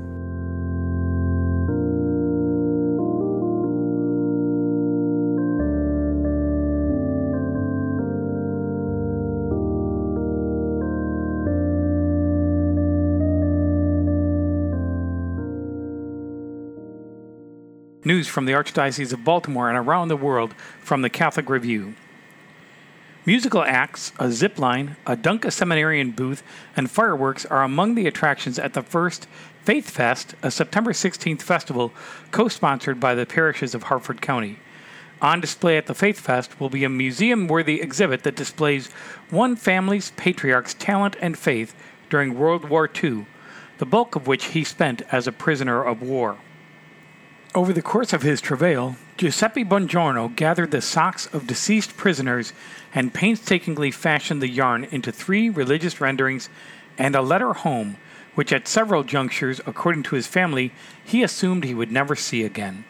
News 18.09 18.27
from 18.27 18.45
the 18.45 18.53
Archdiocese 18.53 19.13
of 19.13 19.23
Baltimore 19.23 19.69
and 19.69 19.77
around 19.77 20.07
the 20.07 20.17
world 20.17 20.55
from 20.79 21.03
the 21.03 21.11
Catholic 21.11 21.47
Review. 21.47 21.93
Musical 23.23 23.61
acts, 23.61 24.13
a 24.17 24.31
zip 24.31 24.57
line, 24.57 24.95
a 25.05 25.15
Dunca 25.15 25.51
Seminarian 25.51 26.09
booth, 26.09 26.41
and 26.75 26.89
fireworks 26.89 27.45
are 27.45 27.61
among 27.61 27.93
the 27.93 28.07
attractions 28.07 28.57
at 28.57 28.73
the 28.73 28.81
first 28.81 29.27
Faith 29.61 29.91
Fest, 29.91 30.33
a 30.41 30.49
September 30.49 30.91
16th 30.91 31.43
festival 31.43 31.93
co 32.31 32.47
sponsored 32.47 32.99
by 32.99 33.13
the 33.13 33.27
parishes 33.27 33.75
of 33.75 33.83
Harford 33.83 34.23
County. 34.23 34.57
On 35.21 35.39
display 35.39 35.77
at 35.77 35.85
the 35.85 35.93
Faith 35.93 36.19
Fest 36.19 36.59
will 36.59 36.71
be 36.71 36.83
a 36.83 36.89
museum 36.89 37.47
worthy 37.47 37.79
exhibit 37.79 38.23
that 38.23 38.35
displays 38.35 38.87
one 39.29 39.55
family's 39.55 40.13
patriarch's 40.17 40.73
talent 40.73 41.15
and 41.21 41.37
faith 41.37 41.75
during 42.09 42.39
World 42.39 42.69
War 42.69 42.89
II, 42.91 43.27
the 43.77 43.85
bulk 43.85 44.15
of 44.15 44.25
which 44.25 44.45
he 44.45 44.63
spent 44.63 45.03
as 45.11 45.27
a 45.27 45.31
prisoner 45.31 45.83
of 45.83 46.01
war. 46.01 46.39
Over 47.55 47.73
the 47.73 47.81
course 47.81 48.13
of 48.13 48.21
his 48.21 48.41
travail, 48.41 48.95
Giuseppe 49.17 49.63
Bongiorno 49.65 50.35
gathered 50.35 50.69
the 50.69 50.81
socks 50.81 51.25
of 51.33 51.47
deceased 51.47 51.97
prisoners 51.97 52.53
and 52.93 53.13
painstakingly 53.13 53.89
fashioned 53.89 54.39
the 54.39 54.47
yarn 54.47 54.83
into 54.91 55.11
three 55.11 55.49
religious 55.49 55.99
renderings 55.99 56.47
and 56.99 57.15
a 57.15 57.23
letter 57.23 57.53
home, 57.53 57.97
which 58.35 58.53
at 58.53 58.67
several 58.67 59.03
junctures, 59.03 59.59
according 59.65 60.03
to 60.03 60.15
his 60.15 60.27
family, 60.27 60.71
he 61.03 61.23
assumed 61.23 61.63
he 61.63 61.73
would 61.73 61.91
never 61.91 62.15
see 62.15 62.43
again. 62.43 62.85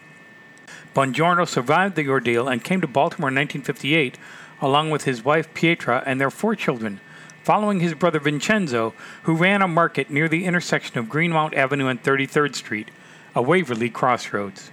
Bongiorno 0.93 1.47
survived 1.47 1.95
the 1.95 2.09
ordeal 2.09 2.49
and 2.49 2.61
came 2.61 2.81
to 2.81 2.87
Baltimore 2.87 3.29
in 3.29 3.35
1958, 3.35 4.17
along 4.61 4.89
with 4.89 5.05
his 5.05 5.23
wife 5.23 5.53
Pietra 5.53 6.03
and 6.05 6.19
their 6.19 6.29
four 6.29 6.53
children 6.53 6.99
following 7.43 7.79
his 7.79 7.95
brother 7.95 8.19
Vincenzo, 8.19 8.93
who 9.23 9.33
ran 9.33 9.61
a 9.61 9.67
market 9.67 10.09
near 10.09 10.27
the 10.27 10.45
intersection 10.45 10.99
of 10.99 11.09
Greenmount 11.09 11.55
Avenue 11.55 11.87
and 11.87 12.03
33rd 12.03 12.53
Street, 12.53 12.91
a 13.39 13.41
Waverly 13.41 13.89
crossroads. 13.89 14.69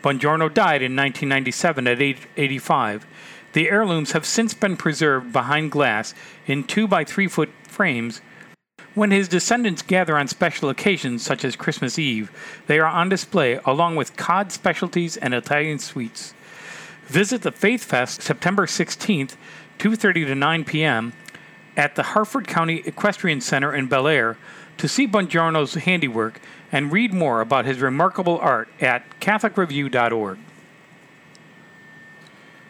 Bongiorno 0.00 0.48
died 0.48 0.80
in 0.80 0.94
1997 0.94 1.88
at 1.88 2.00
age 2.00 2.28
85. 2.36 3.04
The 3.52 3.68
heirlooms 3.68 4.12
have 4.12 4.24
since 4.24 4.54
been 4.54 4.76
preserved 4.76 5.32
behind 5.32 5.72
glass 5.72 6.14
in 6.46 6.62
2 6.62 6.86
by 6.86 7.02
3 7.02 7.26
foot 7.26 7.50
frames. 7.64 8.20
When 8.94 9.10
his 9.10 9.26
descendants 9.26 9.82
gather 9.82 10.16
on 10.16 10.28
special 10.28 10.68
occasions 10.68 11.24
such 11.24 11.44
as 11.44 11.56
Christmas 11.56 11.98
Eve, 11.98 12.30
they 12.68 12.78
are 12.78 12.86
on 12.86 13.08
display 13.08 13.58
along 13.66 13.96
with 13.96 14.16
cod 14.16 14.52
specialties 14.52 15.16
and 15.16 15.34
Italian 15.34 15.80
sweets. 15.80 16.32
Visit 17.06 17.42
the 17.42 17.50
Faith 17.50 17.82
Fest 17.82 18.22
September 18.22 18.66
16th, 18.66 19.34
2:30 19.80 20.26
to 20.26 20.34
9 20.36 20.64
p.m. 20.64 21.12
at 21.76 21.96
the 21.96 22.14
Harford 22.14 22.46
County 22.46 22.84
Equestrian 22.86 23.40
Center 23.40 23.74
in 23.74 23.88
Bel 23.88 24.06
Air 24.06 24.36
to 24.80 24.88
see 24.88 25.06
Bongiorno's 25.06 25.74
handiwork 25.74 26.40
and 26.72 26.90
read 26.90 27.12
more 27.12 27.42
about 27.42 27.66
his 27.66 27.80
remarkable 27.80 28.38
art 28.38 28.66
at 28.80 29.20
catholicreview.org. 29.20 30.38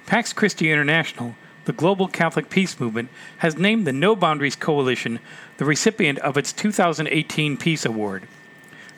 Pax 0.06 0.32
Christi 0.32 0.72
International, 0.72 1.36
the 1.66 1.72
global 1.72 2.08
Catholic 2.08 2.50
peace 2.50 2.80
movement, 2.80 3.10
has 3.38 3.56
named 3.56 3.86
the 3.86 3.92
No 3.92 4.16
Boundaries 4.16 4.56
Coalition 4.56 5.20
the 5.58 5.64
recipient 5.64 6.18
of 6.18 6.36
its 6.36 6.52
2018 6.52 7.56
Peace 7.56 7.84
Award. 7.84 8.24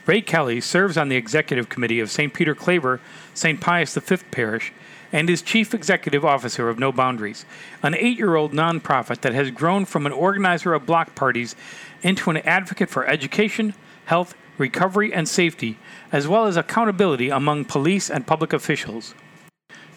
Ray 0.06 0.22
Kelly 0.22 0.62
serves 0.62 0.96
on 0.96 1.10
the 1.10 1.16
executive 1.16 1.68
committee 1.68 2.00
of 2.00 2.10
St. 2.10 2.32
Peter 2.32 2.54
Claver, 2.54 2.98
St. 3.34 3.60
Pius 3.60 3.94
V 3.94 4.16
Parish, 4.30 4.72
and 5.12 5.28
is 5.28 5.42
chief 5.42 5.74
executive 5.74 6.24
officer 6.24 6.70
of 6.70 6.78
No 6.78 6.90
Boundaries, 6.90 7.44
an 7.82 7.94
eight 7.94 8.16
year 8.16 8.34
old 8.34 8.52
nonprofit 8.52 9.20
that 9.20 9.34
has 9.34 9.50
grown 9.50 9.84
from 9.84 10.06
an 10.06 10.12
organizer 10.12 10.72
of 10.72 10.86
block 10.86 11.14
parties 11.14 11.54
into 12.02 12.30
an 12.30 12.38
advocate 12.38 12.90
for 12.90 13.06
education, 13.06 13.74
health, 14.06 14.34
recovery, 14.58 15.12
and 15.12 15.28
safety, 15.28 15.78
as 16.10 16.28
well 16.28 16.46
as 16.46 16.56
accountability 16.56 17.30
among 17.30 17.64
police 17.64 18.10
and 18.10 18.26
public 18.26 18.52
officials. 18.52 19.14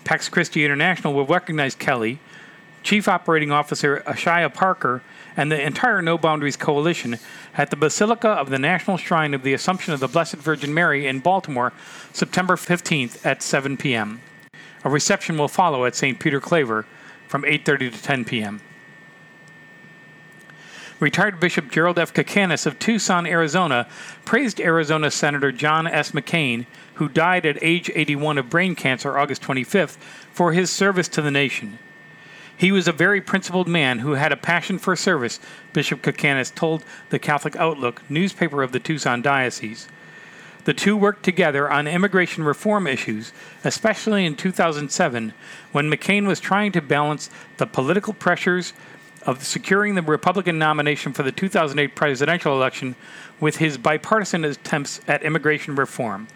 Pax 0.04 0.30
Christi 0.30 0.64
International 0.64 1.14
will 1.14 1.26
recognize 1.26 1.76
Kelly, 1.76 2.20
Chief 2.84 3.08
Operating 3.08 3.52
Officer 3.52 4.04
Ashaya 4.06 4.54
Parker, 4.54 5.02
and 5.36 5.52
the 5.52 5.62
entire 5.62 6.02
No 6.02 6.18
Boundaries 6.18 6.56
Coalition 6.56 7.18
at 7.58 7.72
the 7.72 7.76
Basilica 7.76 8.30
of 8.30 8.50
the 8.50 8.60
National 8.60 8.98
Shrine 8.98 9.34
of 9.34 9.42
the 9.42 9.54
Assumption 9.54 9.94
of 9.94 10.00
the 10.00 10.08
Blessed 10.08 10.36
Virgin 10.36 10.74
Mary 10.74 11.08
in 11.08 11.20
Baltimore, 11.20 11.74
September 12.14 12.56
15th 12.56 13.26
at 13.26 13.42
7 13.42 13.76
p.m. 13.78 14.22
A 14.84 14.90
reception 14.90 15.38
will 15.38 15.48
follow 15.48 15.86
at 15.86 15.96
St. 15.96 16.20
Peter 16.20 16.40
Claver 16.40 16.86
from 17.28 17.42
8:30 17.42 17.92
to 17.92 18.04
10 18.04 18.26
p.m. 18.26 18.62
Retired 21.00 21.42
Bishop 21.42 21.70
Gerald 21.70 22.00
F. 22.00 22.14
Kicanas 22.14 22.66
of 22.66 22.80
Tucson, 22.80 23.28
Arizona, 23.28 23.86
praised 24.24 24.62
Arizona 24.62 25.12
Senator 25.12 25.52
John 25.52 25.88
S. 25.88 26.12
McCain, 26.12 26.66
who 26.96 27.10
died 27.10 27.46
at 27.46 27.62
age 27.62 27.92
81 27.94 28.38
of 28.38 28.50
brain 28.50 28.76
cancer 28.76 29.18
August 29.18 29.42
25th, 29.42 29.98
for 30.32 30.54
his 30.54 30.70
service 30.70 31.10
to 31.10 31.22
the 31.22 31.32
nation. 31.32 31.80
He 32.56 32.72
was 32.72 32.88
a 32.88 32.94
very 32.94 33.20
principled 33.20 33.68
man 33.68 34.00
who 34.00 34.14
had 34.14 34.32
a 34.32 34.38
passion 34.38 34.80
for 34.80 34.96
service, 34.96 35.42
Bishop 35.74 36.02
Kicanas 36.02 36.56
told 36.56 36.86
the 37.10 37.20
Catholic 37.20 37.58
Outlook, 37.58 38.02
newspaper 38.10 38.64
of 38.64 38.72
the 38.72 38.80
Tucson 38.80 39.22
Diocese. 39.22 39.90
The 40.64 40.74
two 40.74 40.96
worked 40.96 41.24
together 41.24 41.70
on 41.70 41.88
immigration 41.88 42.44
reform 42.44 42.88
issues, 42.88 43.34
especially 43.66 44.26
in 44.26 44.36
2007, 44.36 45.34
when 45.74 45.92
McCain 45.92 46.26
was 46.26 46.40
trying 46.40 46.72
to 46.72 46.82
balance 46.82 47.30
the 47.58 47.68
political 47.68 48.14
pressures 48.14 48.74
of 49.26 49.44
securing 49.44 49.96
the 49.96 50.02
Republican 50.02 50.60
nomination 50.60 51.14
for 51.14 51.24
the 51.24 51.32
2008 51.32 51.96
presidential 51.96 52.54
election 52.54 52.96
with 53.40 53.58
his 53.58 53.78
bipartisan 53.78 54.46
attempts 54.46 55.02
at 55.08 55.24
immigration 55.24 55.76
reform. 55.76 56.28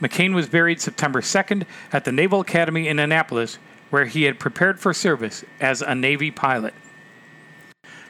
McCain 0.00 0.34
was 0.34 0.48
buried 0.48 0.80
September 0.80 1.20
2nd 1.20 1.64
at 1.92 2.04
the 2.04 2.12
Naval 2.12 2.40
Academy 2.40 2.88
in 2.88 2.98
Annapolis, 2.98 3.58
where 3.90 4.04
he 4.04 4.24
had 4.24 4.38
prepared 4.38 4.78
for 4.78 4.94
service 4.94 5.44
as 5.60 5.82
a 5.82 5.94
Navy 5.94 6.30
pilot. 6.30 6.74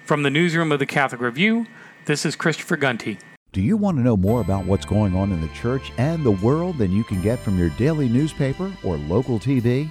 From 0.05 0.23
the 0.23 0.31
newsroom 0.31 0.73
of 0.73 0.79
the 0.79 0.87
Catholic 0.87 1.21
Review, 1.21 1.67
this 2.05 2.25
is 2.25 2.37
Christopher 2.37 2.77
Gunty. 2.77 3.19
Do 3.53 3.63
you 3.63 3.77
want 3.77 3.97
to 3.97 4.03
know 4.03 4.17
more 4.17 4.43
about 4.43 4.67
what's 4.67 4.85
going 4.85 5.17
on 5.17 5.33
in 5.33 5.41
the 5.41 5.49
church 5.49 5.91
and 5.97 6.25
the 6.25 6.31
world 6.31 6.77
than 6.79 6.93
you 6.93 7.03
can 7.03 7.23
get 7.23 7.39
from 7.39 7.59
your 7.59 7.71
daily 7.71 8.09
newspaper 8.09 8.73
or 8.85 8.99
local 8.99 9.39
TV? 9.39 9.91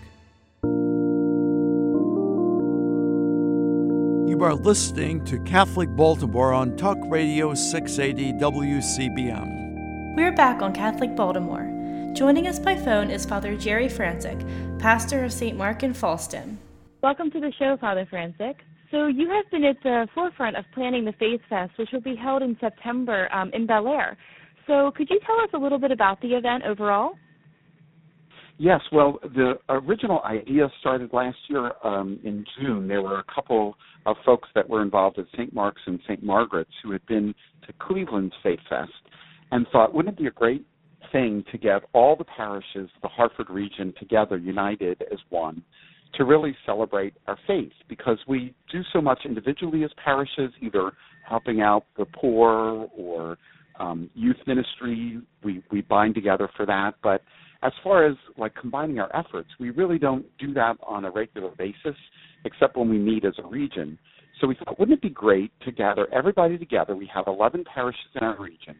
You 4.41 4.47
are 4.47 4.55
listening 4.55 5.23
to 5.25 5.37
Catholic 5.41 5.95
Baltimore 5.95 6.51
on 6.51 6.75
Talk 6.75 6.97
Radio 7.05 7.53
680 7.53 8.39
WCBM. 8.39 10.15
We're 10.15 10.31
back 10.31 10.63
on 10.63 10.73
Catholic 10.73 11.15
Baltimore. 11.15 11.69
Joining 12.13 12.47
us 12.47 12.57
by 12.57 12.75
phone 12.75 13.11
is 13.11 13.23
Father 13.23 13.55
Jerry 13.55 13.87
Francik, 13.87 14.41
pastor 14.79 15.23
of 15.23 15.31
St. 15.31 15.55
Mark 15.55 15.83
in 15.83 15.93
Fallston. 15.93 16.57
Welcome 17.03 17.29
to 17.29 17.39
the 17.39 17.53
show, 17.59 17.77
Father 17.79 18.07
Francik. 18.11 18.55
So 18.89 19.05
you 19.05 19.29
have 19.29 19.45
been 19.51 19.63
at 19.63 19.77
the 19.83 20.07
forefront 20.15 20.57
of 20.57 20.65
planning 20.73 21.05
the 21.05 21.13
Faith 21.19 21.41
Fest, 21.47 21.73
which 21.77 21.89
will 21.93 22.01
be 22.01 22.15
held 22.15 22.41
in 22.41 22.57
September 22.59 23.31
um, 23.31 23.51
in 23.53 23.67
Bel 23.67 23.87
Air. 23.87 24.17
So 24.65 24.89
could 24.97 25.11
you 25.11 25.19
tell 25.23 25.39
us 25.41 25.49
a 25.53 25.59
little 25.59 25.77
bit 25.77 25.91
about 25.91 26.19
the 26.19 26.29
event 26.29 26.63
overall? 26.65 27.11
Yes, 28.63 28.81
well, 28.91 29.17
the 29.23 29.55
original 29.69 30.21
idea 30.23 30.69
started 30.81 31.11
last 31.13 31.39
year 31.47 31.71
um, 31.83 32.19
in 32.23 32.45
June. 32.59 32.87
There 32.87 33.01
were 33.01 33.17
a 33.17 33.23
couple 33.23 33.75
of 34.05 34.17
folks 34.23 34.49
that 34.53 34.69
were 34.69 34.83
involved 34.83 35.17
at 35.17 35.25
St. 35.33 35.51
Mark's 35.51 35.81
and 35.87 35.99
St. 36.03 36.21
Margaret's 36.21 36.69
who 36.83 36.91
had 36.91 37.03
been 37.07 37.33
to 37.65 37.73
Cleveland's 37.79 38.35
Faith 38.43 38.59
Fest 38.69 38.91
and 39.49 39.65
thought, 39.71 39.95
wouldn't 39.95 40.13
it 40.13 40.21
be 40.21 40.27
a 40.27 40.31
great 40.31 40.63
thing 41.11 41.43
to 41.51 41.57
get 41.57 41.81
all 41.93 42.15
the 42.15 42.23
parishes, 42.23 42.87
the 43.01 43.07
Harford 43.07 43.49
region, 43.49 43.95
together, 43.97 44.37
united 44.37 45.05
as 45.11 45.17
one, 45.29 45.63
to 46.13 46.23
really 46.23 46.55
celebrate 46.63 47.15
our 47.25 47.39
faith 47.47 47.73
because 47.89 48.19
we 48.27 48.53
do 48.71 48.81
so 48.93 49.01
much 49.01 49.21
individually 49.25 49.83
as 49.83 49.89
parishes, 50.05 50.51
either 50.61 50.91
helping 51.27 51.61
out 51.61 51.85
the 51.97 52.05
poor 52.05 52.87
or 52.95 53.39
um, 53.79 54.07
youth 54.13 54.37
ministry. 54.45 55.19
We 55.43 55.63
we 55.71 55.81
bind 55.81 56.13
together 56.13 56.47
for 56.55 56.67
that, 56.67 56.93
but 57.01 57.23
as 57.63 57.71
far 57.83 58.05
as 58.05 58.15
like 58.37 58.53
combining 58.55 58.99
our 58.99 59.15
efforts, 59.15 59.49
we 59.59 59.69
really 59.69 59.99
don't 59.99 60.25
do 60.39 60.53
that 60.53 60.77
on 60.85 61.05
a 61.05 61.11
regular 61.11 61.51
basis, 61.57 61.95
except 62.45 62.75
when 62.75 62.89
we 62.89 62.97
meet 62.97 63.25
as 63.25 63.33
a 63.43 63.47
region. 63.47 63.97
So 64.39 64.47
we 64.47 64.55
thought, 64.55 64.79
wouldn't 64.79 64.97
it 64.97 65.01
be 65.01 65.09
great 65.09 65.51
to 65.65 65.71
gather 65.71 66.07
everybody 66.13 66.57
together? 66.57 66.95
We 66.95 67.09
have 67.13 67.25
11 67.27 67.63
parishes 67.73 68.01
in 68.15 68.23
our 68.23 68.41
region 68.41 68.75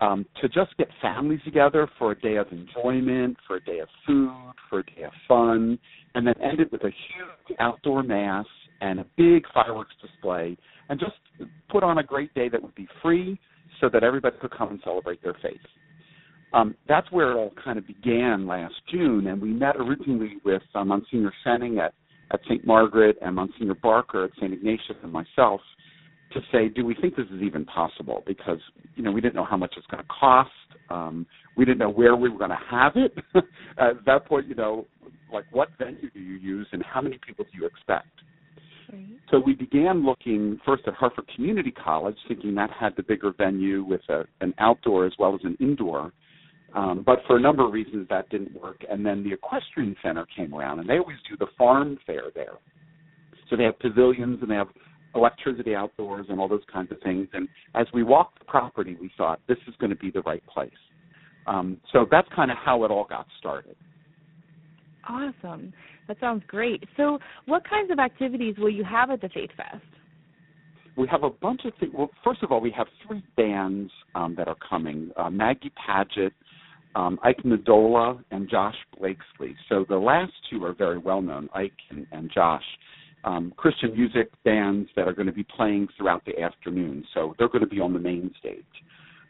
um, 0.00 0.26
to 0.40 0.48
just 0.48 0.76
get 0.78 0.88
families 1.02 1.40
together 1.44 1.88
for 1.98 2.12
a 2.12 2.20
day 2.20 2.36
of 2.36 2.46
enjoyment, 2.50 3.36
for 3.46 3.56
a 3.56 3.64
day 3.64 3.80
of 3.80 3.88
food, 4.06 4.32
for 4.70 4.80
a 4.80 4.82
day 4.84 5.02
of 5.04 5.12
fun, 5.28 5.78
and 6.14 6.26
then 6.26 6.34
end 6.42 6.60
it 6.60 6.72
with 6.72 6.82
a 6.82 6.90
huge 6.90 7.58
outdoor 7.60 8.02
mass 8.02 8.46
and 8.80 9.00
a 9.00 9.06
big 9.16 9.44
fireworks 9.52 9.94
display, 10.00 10.56
and 10.88 11.00
just 11.00 11.14
put 11.70 11.82
on 11.82 11.98
a 11.98 12.02
great 12.02 12.32
day 12.34 12.48
that 12.48 12.62
would 12.62 12.74
be 12.74 12.88
free 13.02 13.38
so 13.80 13.88
that 13.88 14.02
everybody 14.02 14.36
could 14.40 14.50
come 14.50 14.70
and 14.70 14.80
celebrate 14.84 15.22
their 15.22 15.36
faith. 15.42 15.60
Um, 16.52 16.74
that's 16.88 17.10
where 17.10 17.32
it 17.32 17.36
all 17.36 17.52
kind 17.62 17.78
of 17.78 17.86
began 17.86 18.46
last 18.46 18.74
June, 18.90 19.26
and 19.26 19.40
we 19.40 19.52
met 19.52 19.76
originally 19.76 20.36
with 20.44 20.62
uh, 20.74 20.84
Monsignor 20.84 21.32
Senning 21.44 21.84
at, 21.84 21.92
at 22.32 22.40
St. 22.44 22.66
Margaret 22.66 23.16
and 23.20 23.34
Monsignor 23.34 23.74
Barker 23.74 24.24
at 24.24 24.30
St. 24.36 24.52
Ignatius 24.52 24.96
and 25.02 25.12
myself 25.12 25.60
to 26.32 26.40
say, 26.52 26.68
do 26.68 26.84
we 26.84 26.94
think 26.94 27.16
this 27.16 27.26
is 27.26 27.42
even 27.42 27.64
possible? 27.64 28.22
Because 28.26 28.58
you 28.94 29.02
know 29.02 29.12
we 29.12 29.20
didn't 29.20 29.34
know 29.34 29.44
how 29.44 29.56
much 29.56 29.74
it's 29.76 29.86
going 29.86 30.02
to 30.02 30.08
cost. 30.08 30.50
Um, 30.90 31.26
we 31.56 31.64
didn't 31.64 31.78
know 31.78 31.90
where 31.90 32.16
we 32.16 32.28
were 32.28 32.38
going 32.38 32.50
to 32.50 32.58
have 32.70 32.92
it. 32.96 33.14
At 33.78 34.04
that 34.06 34.26
point, 34.26 34.46
you 34.46 34.54
know, 34.54 34.86
like 35.32 35.44
what 35.50 35.68
venue 35.78 36.10
do 36.10 36.20
you 36.20 36.34
use 36.34 36.66
and 36.72 36.82
how 36.82 37.00
many 37.00 37.18
people 37.26 37.44
do 37.44 37.58
you 37.58 37.66
expect? 37.66 38.08
So 39.30 39.40
we 39.40 39.54
began 39.54 40.04
looking 40.04 40.60
first 40.64 40.84
at 40.86 40.94
Harford 40.94 41.28
Community 41.34 41.72
College, 41.72 42.16
thinking 42.28 42.54
that 42.54 42.70
had 42.70 42.94
the 42.96 43.02
bigger 43.02 43.32
venue 43.36 43.82
with 43.82 44.02
a, 44.08 44.24
an 44.40 44.54
outdoor 44.58 45.06
as 45.06 45.12
well 45.18 45.34
as 45.34 45.40
an 45.42 45.56
indoor. 45.60 46.12
Um, 46.74 47.02
but 47.06 47.20
for 47.26 47.36
a 47.36 47.40
number 47.40 47.64
of 47.64 47.72
reasons, 47.72 48.06
that 48.10 48.28
didn't 48.28 48.60
work. 48.60 48.84
And 48.90 49.04
then 49.04 49.22
the 49.22 49.32
Equestrian 49.32 49.96
Center 50.02 50.26
came 50.36 50.54
around, 50.54 50.80
and 50.80 50.88
they 50.88 50.98
always 50.98 51.16
do 51.28 51.36
the 51.36 51.46
farm 51.56 51.98
fair 52.06 52.24
there. 52.34 52.54
So 53.48 53.56
they 53.56 53.64
have 53.64 53.78
pavilions 53.78 54.38
and 54.42 54.50
they 54.50 54.56
have 54.56 54.68
electricity 55.14 55.74
outdoors 55.74 56.26
and 56.28 56.38
all 56.40 56.48
those 56.48 56.64
kinds 56.72 56.90
of 56.90 56.98
things. 57.02 57.28
And 57.32 57.48
as 57.74 57.86
we 57.94 58.02
walked 58.02 58.40
the 58.40 58.44
property, 58.44 58.96
we 59.00 59.10
thought 59.16 59.40
this 59.48 59.58
is 59.66 59.74
going 59.78 59.90
to 59.90 59.96
be 59.96 60.10
the 60.10 60.22
right 60.22 60.44
place. 60.46 60.70
Um, 61.46 61.80
so 61.92 62.06
that's 62.10 62.28
kind 62.34 62.50
of 62.50 62.56
how 62.62 62.84
it 62.84 62.90
all 62.90 63.06
got 63.08 63.26
started. 63.38 63.76
Awesome. 65.08 65.72
That 66.08 66.18
sounds 66.20 66.42
great. 66.48 66.82
So, 66.96 67.18
what 67.46 67.68
kinds 67.68 67.90
of 67.92 67.98
activities 67.98 68.56
will 68.58 68.70
you 68.70 68.84
have 68.84 69.10
at 69.10 69.20
the 69.20 69.28
Faith 69.28 69.50
Fest? 69.56 69.84
We 70.96 71.06
have 71.08 71.22
a 71.22 71.30
bunch 71.30 71.60
of 71.64 71.72
things. 71.78 71.92
Well, 71.94 72.10
first 72.24 72.42
of 72.42 72.50
all, 72.50 72.60
we 72.60 72.72
have 72.72 72.86
three 73.06 73.22
bands 73.36 73.92
um, 74.14 74.34
that 74.36 74.48
are 74.48 74.56
coming 74.68 75.10
uh, 75.16 75.30
Maggie 75.30 75.72
Paget, 75.86 76.32
um, 76.96 77.20
Ike 77.22 77.42
Ndolo, 77.44 78.24
and 78.30 78.48
Josh 78.48 78.74
Blakesley. 78.98 79.54
So 79.68 79.84
the 79.88 79.98
last 79.98 80.32
two 80.50 80.64
are 80.64 80.72
very 80.72 80.98
well 80.98 81.20
known, 81.20 81.48
Ike 81.54 81.72
and, 81.90 82.06
and 82.10 82.30
Josh. 82.34 82.64
Um, 83.24 83.52
Christian 83.56 83.92
music 83.92 84.30
bands 84.44 84.88
that 84.96 85.06
are 85.06 85.12
going 85.12 85.26
to 85.26 85.32
be 85.32 85.44
playing 85.44 85.88
throughout 85.96 86.24
the 86.24 86.40
afternoon. 86.40 87.04
So 87.12 87.34
they're 87.38 87.48
going 87.48 87.64
to 87.64 87.68
be 87.68 87.80
on 87.80 87.92
the 87.92 87.98
main 87.98 88.32
stage. 88.38 88.64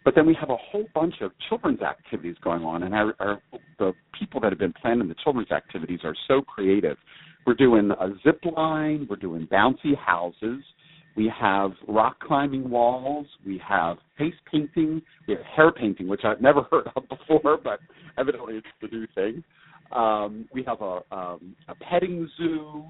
But 0.04 0.14
then 0.14 0.26
we 0.26 0.36
have 0.38 0.50
a 0.50 0.56
whole 0.56 0.86
bunch 0.94 1.14
of 1.20 1.32
children's 1.48 1.82
activities 1.82 2.36
going 2.40 2.62
on, 2.62 2.84
and 2.84 2.94
our, 2.94 3.14
our, 3.18 3.42
the 3.80 3.92
people 4.16 4.40
that 4.40 4.52
have 4.52 4.58
been 4.58 4.74
planning 4.80 5.08
the 5.08 5.16
children's 5.24 5.50
activities 5.50 6.00
are 6.04 6.14
so 6.28 6.42
creative. 6.42 6.96
We're 7.44 7.54
doing 7.54 7.90
a 7.90 8.10
zip 8.22 8.40
line, 8.56 9.08
we're 9.10 9.16
doing 9.16 9.48
bouncy 9.50 9.96
houses, 9.96 10.62
we 11.16 11.32
have 11.38 11.72
rock 11.88 12.18
climbing 12.20 12.68
walls, 12.68 13.26
we 13.44 13.60
have 13.66 13.96
face 14.18 14.34
painting, 14.50 15.00
we 15.26 15.34
have 15.34 15.42
hair 15.44 15.72
painting, 15.72 16.08
which 16.08 16.22
I've 16.24 16.40
never 16.40 16.62
heard 16.70 16.88
of 16.94 17.04
before, 17.08 17.58
but 17.62 17.80
evidently 18.18 18.56
it's 18.56 18.66
the 18.80 18.88
new 18.88 19.06
thing. 19.14 19.42
Um, 19.92 20.48
we 20.52 20.62
have 20.64 20.80
a, 20.80 21.00
um, 21.12 21.56
a 21.68 21.74
petting 21.74 22.28
zoo, 22.36 22.84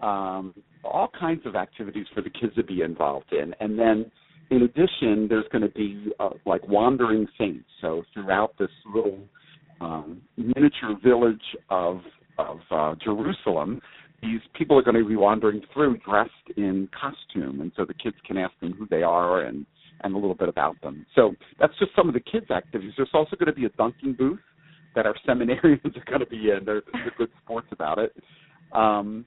um, 0.00 0.54
all 0.84 1.08
kinds 1.18 1.46
of 1.46 1.56
activities 1.56 2.06
for 2.14 2.22
the 2.22 2.30
kids 2.30 2.54
to 2.56 2.62
be 2.62 2.82
involved 2.82 3.32
in, 3.32 3.54
and 3.60 3.78
then 3.78 4.10
in 4.50 4.62
addition, 4.62 5.28
there's 5.28 5.46
going 5.50 5.62
to 5.62 5.70
be 5.70 6.12
uh, 6.20 6.30
like 6.44 6.66
wandering 6.68 7.26
saints. 7.38 7.64
So 7.80 8.02
throughout 8.12 8.54
this 8.58 8.68
little 8.94 9.18
um, 9.80 10.20
miniature 10.36 10.96
village 11.02 11.42
of 11.70 12.00
of 12.38 12.58
uh, 12.70 12.94
Jerusalem, 13.02 13.80
these 14.22 14.40
people 14.54 14.78
are 14.78 14.82
going 14.82 14.96
to 14.96 15.06
be 15.06 15.16
wandering 15.16 15.62
through 15.72 15.98
dressed 15.98 16.30
in 16.56 16.88
costume, 16.98 17.60
and 17.60 17.72
so 17.76 17.84
the 17.84 17.94
kids 17.94 18.16
can 18.26 18.38
ask 18.38 18.52
them 18.60 18.72
who 18.78 18.86
they 18.88 19.02
are 19.02 19.42
and 19.42 19.66
and 20.04 20.14
a 20.14 20.18
little 20.18 20.34
bit 20.34 20.48
about 20.48 20.80
them. 20.80 21.06
So 21.14 21.34
that's 21.60 21.76
just 21.78 21.92
some 21.94 22.08
of 22.08 22.14
the 22.14 22.20
kids' 22.20 22.50
activities. 22.50 22.92
There's 22.96 23.10
also 23.14 23.36
going 23.36 23.46
to 23.46 23.52
be 23.52 23.66
a 23.66 23.70
dunking 23.70 24.14
booth 24.14 24.40
that 24.96 25.06
our 25.06 25.14
seminarians 25.28 25.96
are 25.96 26.04
going 26.06 26.20
to 26.20 26.26
be 26.26 26.50
in. 26.50 26.64
They're, 26.64 26.82
good 27.16 27.30
sports 27.44 27.68
about 27.70 27.98
it. 27.98 28.12
Um, 28.72 29.24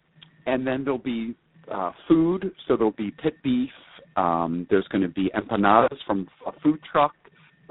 and 0.48 0.68
then 0.68 0.84
there'll 0.84 1.00
be 1.00 1.36
uh, 1.72 1.92
food, 2.08 2.52
so 2.68 2.76
there'll 2.76 2.92
be 2.92 3.12
pit 3.12 3.36
beef, 3.44 3.70
um, 4.16 4.66
there's 4.70 4.88
going 4.90 5.02
to 5.02 5.10
be 5.10 5.32
empanadas 5.36 5.98
from 6.06 6.28
a 6.46 6.52
food 6.62 6.80
truck. 6.90 7.14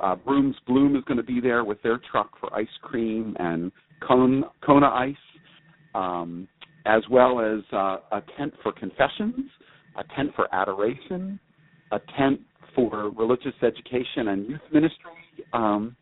Uh, 0.02 0.14
Brooms 0.14 0.56
Bloom 0.66 0.96
is 0.96 1.04
going 1.04 1.16
to 1.16 1.22
be 1.22 1.40
there 1.40 1.64
with 1.64 1.80
their 1.82 2.00
truck 2.10 2.30
for 2.38 2.54
ice 2.54 2.66
cream 2.82 3.36
and 3.38 3.70
cone, 4.06 4.44
Kona 4.64 4.88
ice, 4.88 5.14
um, 5.94 6.48
as 6.86 7.02
well 7.10 7.40
as 7.40 7.60
uh, 7.72 7.96
a 8.12 8.22
tent 8.36 8.52
for 8.62 8.72
confessions, 8.72 9.50
a 9.96 10.04
tent 10.14 10.30
for 10.36 10.52
adoration, 10.54 11.38
a 11.92 12.00
tent 12.18 12.40
for 12.74 13.10
religious 13.10 13.54
education 13.62 14.28
and 14.28 14.48
youth 14.48 14.60
ministry, 14.72 15.12
um, 15.52 15.96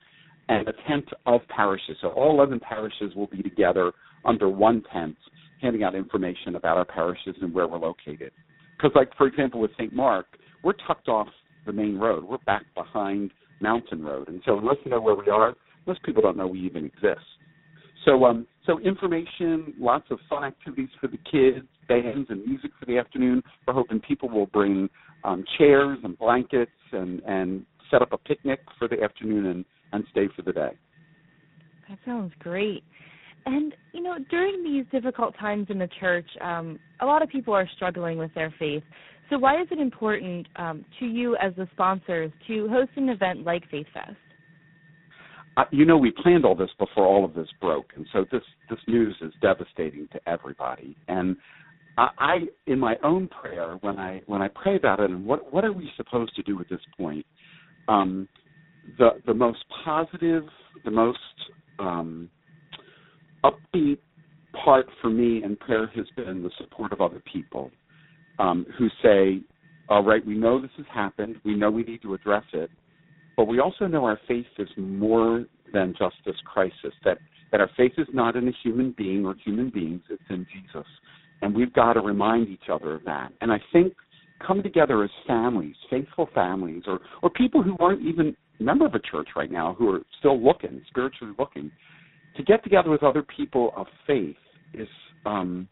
and 0.48 0.68
a 0.68 0.72
tent 0.88 1.04
of 1.26 1.40
parishes. 1.54 1.96
So 2.00 2.08
all 2.08 2.32
11 2.32 2.60
parishes 2.60 3.14
will 3.14 3.28
be 3.28 3.42
together 3.42 3.92
under 4.24 4.48
one 4.48 4.82
tent, 4.92 5.16
handing 5.60 5.82
out 5.82 5.94
information 5.94 6.56
about 6.56 6.76
our 6.76 6.84
parishes 6.84 7.36
and 7.40 7.54
where 7.54 7.68
we're 7.68 7.78
located. 7.78 8.32
Because, 8.76 8.92
like 8.94 9.16
for 9.16 9.26
example, 9.26 9.60
with 9.60 9.70
St. 9.74 9.92
Mark, 9.92 10.26
we're 10.64 10.74
tucked 10.86 11.08
off 11.08 11.28
the 11.66 11.72
main 11.72 11.98
road. 11.98 12.24
We're 12.24 12.38
back 12.38 12.64
behind 12.74 13.30
Mountain 13.60 14.02
Road, 14.02 14.28
and 14.28 14.42
so 14.44 14.58
unless 14.58 14.76
you 14.84 14.90
know 14.90 15.00
where 15.00 15.14
we 15.14 15.28
are, 15.28 15.54
most 15.86 16.02
people 16.02 16.22
don't 16.22 16.36
know 16.36 16.46
we 16.46 16.60
even 16.60 16.84
exist. 16.84 17.20
So, 18.04 18.24
um, 18.24 18.46
so 18.66 18.80
information, 18.80 19.74
lots 19.78 20.06
of 20.10 20.18
fun 20.28 20.44
activities 20.44 20.88
for 21.00 21.08
the 21.08 21.18
kids, 21.18 21.66
bands 21.88 22.28
and 22.30 22.44
music 22.44 22.70
for 22.78 22.86
the 22.86 22.98
afternoon. 22.98 23.42
We're 23.66 23.74
hoping 23.74 24.00
people 24.00 24.28
will 24.28 24.46
bring 24.46 24.88
um, 25.24 25.44
chairs 25.58 25.98
and 26.02 26.18
blankets 26.18 26.70
and 26.92 27.20
and 27.26 27.64
set 27.90 28.02
up 28.02 28.12
a 28.12 28.18
picnic 28.18 28.60
for 28.78 28.88
the 28.88 29.02
afternoon 29.02 29.46
and 29.46 29.64
and 29.92 30.04
stay 30.10 30.28
for 30.34 30.42
the 30.42 30.52
day. 30.52 30.70
That 31.88 31.98
sounds 32.04 32.32
great. 32.38 32.82
And 33.46 33.74
you 33.92 34.02
know, 34.02 34.16
during 34.30 34.64
these 34.64 34.84
difficult 34.90 35.36
times 35.38 35.66
in 35.68 35.78
the 35.78 35.88
church, 36.00 36.26
um, 36.40 36.78
a 37.00 37.06
lot 37.06 37.22
of 37.22 37.28
people 37.28 37.54
are 37.54 37.68
struggling 37.76 38.18
with 38.18 38.32
their 38.34 38.54
faith. 38.58 38.82
So, 39.30 39.38
why 39.38 39.60
is 39.60 39.68
it 39.70 39.78
important 39.78 40.46
um, 40.56 40.84
to 40.98 41.06
you 41.06 41.36
as 41.36 41.54
the 41.56 41.68
sponsors 41.72 42.30
to 42.46 42.68
host 42.68 42.90
an 42.96 43.08
event 43.08 43.44
like 43.44 43.62
Faith 43.70 43.86
Fest? 43.92 44.16
You 45.70 45.84
know, 45.84 45.98
we 45.98 46.10
planned 46.10 46.44
all 46.44 46.54
this 46.54 46.70
before 46.78 47.06
all 47.06 47.24
of 47.24 47.34
this 47.34 47.48
broke, 47.60 47.92
and 47.96 48.06
so 48.12 48.24
this 48.32 48.42
this 48.70 48.78
news 48.86 49.14
is 49.20 49.32
devastating 49.42 50.08
to 50.12 50.28
everybody. 50.28 50.96
And 51.08 51.36
I, 51.98 52.08
I, 52.18 52.36
in 52.66 52.78
my 52.78 52.96
own 53.02 53.28
prayer, 53.28 53.76
when 53.82 53.98
I 53.98 54.22
when 54.26 54.40
I 54.40 54.48
pray 54.48 54.76
about 54.76 55.00
it, 55.00 55.10
and 55.10 55.26
what 55.26 55.52
what 55.52 55.64
are 55.64 55.72
we 55.72 55.90
supposed 55.96 56.34
to 56.36 56.42
do 56.42 56.58
at 56.60 56.68
this 56.70 56.80
point? 56.96 57.26
Um, 57.88 58.28
the 58.98 59.10
the 59.26 59.34
most 59.34 59.64
positive, 59.84 60.44
the 60.84 60.90
most 60.90 61.18
um, 61.78 62.30
upbeat 63.44 63.98
part 64.64 64.86
for 65.00 65.10
me 65.10 65.42
in 65.42 65.56
prayer 65.56 65.86
has 65.94 66.06
been 66.16 66.42
the 66.42 66.50
support 66.58 66.92
of 66.92 67.00
other 67.00 67.22
people 67.30 67.70
um, 68.38 68.66
who 68.78 68.88
say, 69.02 69.40
all 69.88 70.04
right, 70.04 70.24
we 70.24 70.34
know 70.34 70.60
this 70.60 70.70
has 70.76 70.86
happened, 70.92 71.36
we 71.44 71.54
know 71.54 71.70
we 71.70 71.82
need 71.82 72.02
to 72.02 72.14
address 72.14 72.44
it, 72.52 72.70
but 73.36 73.46
we 73.46 73.60
also 73.60 73.86
know 73.86 74.04
our 74.04 74.18
faith 74.28 74.46
is 74.58 74.68
more 74.76 75.44
than 75.72 75.94
just 75.98 76.16
this 76.26 76.36
crisis, 76.44 76.92
that, 77.04 77.18
that 77.50 77.60
our 77.60 77.70
faith 77.76 77.92
is 77.98 78.06
not 78.12 78.36
in 78.36 78.48
a 78.48 78.52
human 78.62 78.94
being 78.96 79.24
or 79.24 79.34
human 79.44 79.70
beings, 79.70 80.02
it's 80.10 80.22
in 80.30 80.46
Jesus. 80.52 80.86
And 81.40 81.54
we've 81.54 81.72
got 81.72 81.94
to 81.94 82.00
remind 82.00 82.48
each 82.48 82.68
other 82.70 82.94
of 82.94 83.04
that. 83.04 83.32
And 83.40 83.50
I 83.50 83.58
think 83.72 83.94
coming 84.46 84.62
together 84.62 85.02
as 85.02 85.10
families, 85.26 85.74
faithful 85.90 86.28
families, 86.34 86.82
or, 86.86 87.00
or 87.22 87.30
people 87.30 87.62
who 87.62 87.76
aren't 87.78 88.02
even 88.02 88.36
a 88.60 88.62
member 88.62 88.86
of 88.86 88.94
a 88.94 89.00
church 89.00 89.28
right 89.34 89.50
now, 89.50 89.74
who 89.78 89.88
are 89.90 90.00
still 90.18 90.42
looking, 90.42 90.82
spiritually 90.88 91.34
looking, 91.38 91.70
to 92.36 92.42
get 92.42 92.62
together 92.62 92.90
with 92.90 93.02
other 93.02 93.22
people 93.22 93.72
of 93.76 93.86
faith 94.06 94.36
is 94.74 94.88
um, 95.26 95.68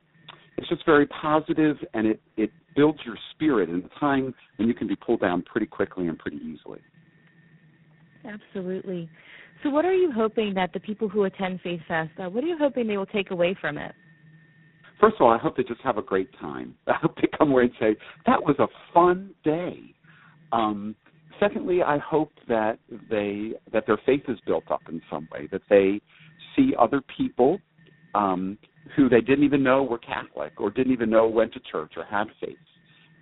it's 0.57 0.69
just 0.69 0.85
very 0.85 1.07
positive 1.07 1.77
and 1.95 2.07
it 2.07 2.21
it 2.37 2.51
builds 2.77 2.99
your 3.05 3.17
spirit 3.35 3.69
in 3.69 3.77
a 3.77 4.01
time 4.01 4.35
when 4.57 4.69
you 4.69 4.75
can 4.75 4.87
be 4.87 4.95
pulled 4.95 5.21
down 5.21 5.43
pretty 5.43 5.67
quickly 5.67 6.07
and 6.09 6.19
pretty 6.19 6.37
easily. 6.37 6.79
Absolutely. 8.25 9.09
So, 9.63 9.71
what 9.71 9.85
are 9.85 9.95
you 9.95 10.11
hoping 10.13 10.55
that 10.55 10.73
the 10.73 10.81
people 10.81 11.09
who 11.09 11.25
attend 11.25 11.61
Faith 11.61 11.81
Fest, 11.87 12.11
uh, 12.19 12.29
what 12.29 12.43
are 12.45 12.47
you 12.47 12.57
hoping 12.59 12.87
they 12.87 12.97
will 12.97 13.07
take 13.07 13.31
away 13.31 13.57
from 13.61 13.79
it? 13.79 13.93
First 15.01 15.17
of 15.17 15.23
all, 15.23 15.33
I 15.33 15.39
hope 15.39 15.57
they 15.57 15.63
just 15.63 15.81
have 15.81 15.97
a 15.99 16.03
great 16.03 16.29
time. 16.39 16.75
I 16.87 16.95
hope 17.01 17.17
they 17.17 17.29
come 17.37 17.51
away 17.51 17.65
and 17.65 17.73
say 17.81 17.97
that 18.27 18.43
was 18.43 18.57
a 18.59 18.69
fun 18.95 19.31
day. 19.45 19.79
Um, 20.53 20.95
secondly, 21.39 21.83
I 21.83 21.99
hope 21.99 22.33
that 22.49 22.79
they 23.11 23.53
that 23.73 23.87
their 23.87 23.99
faith 24.05 24.23
is 24.29 24.39
built 24.47 24.71
up 24.71 24.83
in 24.89 25.01
some 25.11 25.29
way, 25.33 25.49
that 25.53 25.63
they 25.69 26.01
see 26.57 26.75
other 26.79 27.03
people 27.17 27.59
um, 28.15 28.59
who 28.97 29.09
they 29.09 29.21
didn't 29.21 29.45
even 29.45 29.63
know 29.63 29.83
were 29.83 29.99
Catholic 29.99 30.61
or 30.61 30.71
didn't 30.71 30.93
even 30.93 31.11
know 31.11 31.27
went 31.27 31.53
to 31.55 31.61
church 31.71 31.93
or 31.97 32.05
had 32.05 32.27
faith, 32.41 32.57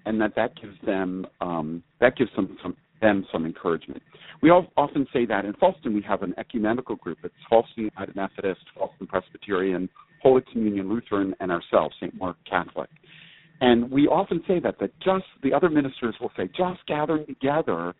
and 0.07 0.21
that 0.21 0.35
that 0.37 0.61
gives 0.61 0.77
them 0.85 1.27
um, 1.41 1.83
that 2.01 2.17
gives 2.17 2.31
them 2.37 2.57
some 2.63 2.77
them 3.01 3.27
some 3.33 3.47
encouragement. 3.47 4.03
We 4.43 4.51
all, 4.51 4.67
often 4.77 5.07
say 5.13 5.27
that 5.27 5.45
in 5.45 5.53
Fallston 5.55 5.95
we 5.95 6.03
have 6.03 6.23
an 6.23 6.35
ecumenical 6.39 6.97
group. 6.97 7.19
It's 7.25 7.35
Fallston 7.51 7.91
United 7.95 8.17
Methodist, 8.17 8.61
Fallston 8.77 9.09
Presbyterian, 9.09 9.89
Holy 10.23 10.43
Communion 10.53 10.89
Lutheran, 10.89 11.35
and 11.41 11.51
ourselves, 11.51 11.95
St. 12.01 12.15
Mark 12.15 12.37
Catholic. 12.49 12.91
And 13.61 13.91
we 13.91 14.07
often 14.07 14.43
say 14.47 14.61
that 14.61 14.79
that 14.81 14.93
just 15.01 15.25
the 15.43 15.53
other 15.53 15.69
ministers 15.69 16.15
will 16.21 16.31
say, 16.37 16.49
just 16.57 16.81
gathering 16.87 17.27
together, 17.27 17.95